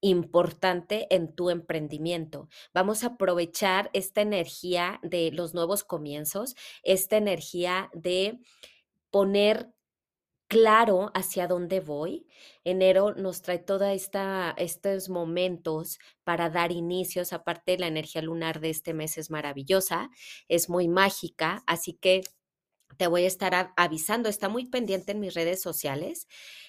importante 0.00 1.06
en 1.14 1.34
tu 1.34 1.50
emprendimiento. 1.50 2.48
Vamos 2.72 3.02
a 3.02 3.08
aprovechar 3.08 3.90
esta 3.92 4.20
energía 4.20 5.00
de 5.02 5.30
los 5.32 5.54
nuevos 5.54 5.84
comienzos, 5.84 6.54
esta 6.82 7.16
energía 7.16 7.90
de 7.94 8.40
poner 9.10 9.72
claro 10.48 11.10
hacia 11.14 11.48
dónde 11.48 11.80
voy. 11.80 12.26
Enero 12.64 13.14
nos 13.14 13.42
trae 13.42 13.58
todos 13.58 13.88
estos 14.56 15.08
momentos 15.08 15.98
para 16.24 16.50
dar 16.50 16.72
inicios. 16.72 17.32
Aparte, 17.32 17.78
la 17.78 17.88
energía 17.88 18.22
lunar 18.22 18.60
de 18.60 18.70
este 18.70 18.94
mes 18.94 19.18
es 19.18 19.30
maravillosa, 19.30 20.10
es 20.48 20.68
muy 20.68 20.88
mágica, 20.88 21.64
así 21.66 21.94
que 21.94 22.22
te 22.96 23.06
voy 23.06 23.24
a 23.24 23.26
estar 23.26 23.72
avisando. 23.76 24.28
Está 24.28 24.48
muy 24.48 24.66
pendiente 24.66 25.12
en 25.12 25.20
mis 25.20 25.34
redes 25.34 25.60
sociales. 25.60 26.26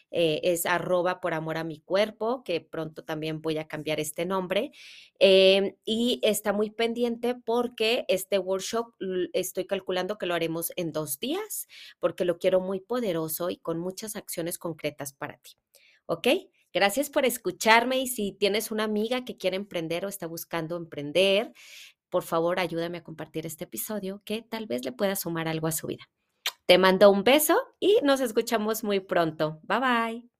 Eh, 0.10 0.40
es 0.44 0.66
arroba 0.66 1.20
por 1.20 1.34
amor 1.34 1.58
a 1.58 1.64
mi 1.64 1.80
cuerpo, 1.82 2.44
que 2.44 2.62
pronto 2.62 3.04
también 3.04 3.42
voy 3.42 3.58
a 3.58 3.68
cambiar 3.68 4.00
este 4.00 4.26
nombre. 4.26 4.72
Em, 5.20 5.76
y 5.86 6.20
está 6.24 6.54
muy 6.54 6.70
pendiente 6.70 7.36
porque 7.36 8.06
este 8.08 8.40
workshop 8.40 8.94
estoy 9.34 9.66
calculando 9.66 10.18
que 10.18 10.26
lo 10.26 10.34
haremos 10.34 10.72
en 10.76 10.92
dos 10.92 11.20
días, 11.20 11.68
porque 12.00 12.26
lo 12.26 12.38
quiero 12.40 12.62
muy 12.62 12.80
poderoso 12.80 13.50
y 13.50 13.58
con 13.58 13.80
muchas 13.80 14.16
acciones 14.16 14.58
concretas 14.58 15.14
para 15.14 15.38
ti. 15.38 15.52
¿Ok? 16.06 16.28
Gracias 16.74 17.10
por 17.10 17.26
escucharme 17.26 18.00
y 18.00 18.08
si 18.08 18.34
tienes 18.34 18.72
una 18.72 18.84
amiga 18.84 19.26
que 19.26 19.38
quiere 19.38 19.56
emprender 19.58 20.06
o 20.06 20.10
está 20.10 20.28
buscando 20.28 20.78
emprender, 20.78 21.54
por 22.10 22.24
favor 22.24 22.60
ayúdame 22.60 23.00
a 23.00 23.04
compartir 23.04 23.46
este 23.46 23.66
episodio 23.66 24.22
que 24.26 24.42
tal 24.42 24.66
vez 24.68 24.84
le 24.86 24.92
pueda 24.92 25.16
sumar 25.16 25.48
algo 25.48 25.68
a 25.68 25.72
su 25.72 25.88
vida. 25.88 26.06
Te 26.66 26.78
mando 26.78 27.10
un 27.12 27.24
beso 27.24 27.58
y 27.80 28.00
nos 28.04 28.20
escuchamos 28.22 28.84
muy 28.84 29.00
pronto. 29.00 29.60
Bye 29.64 29.80
bye. 29.80 30.37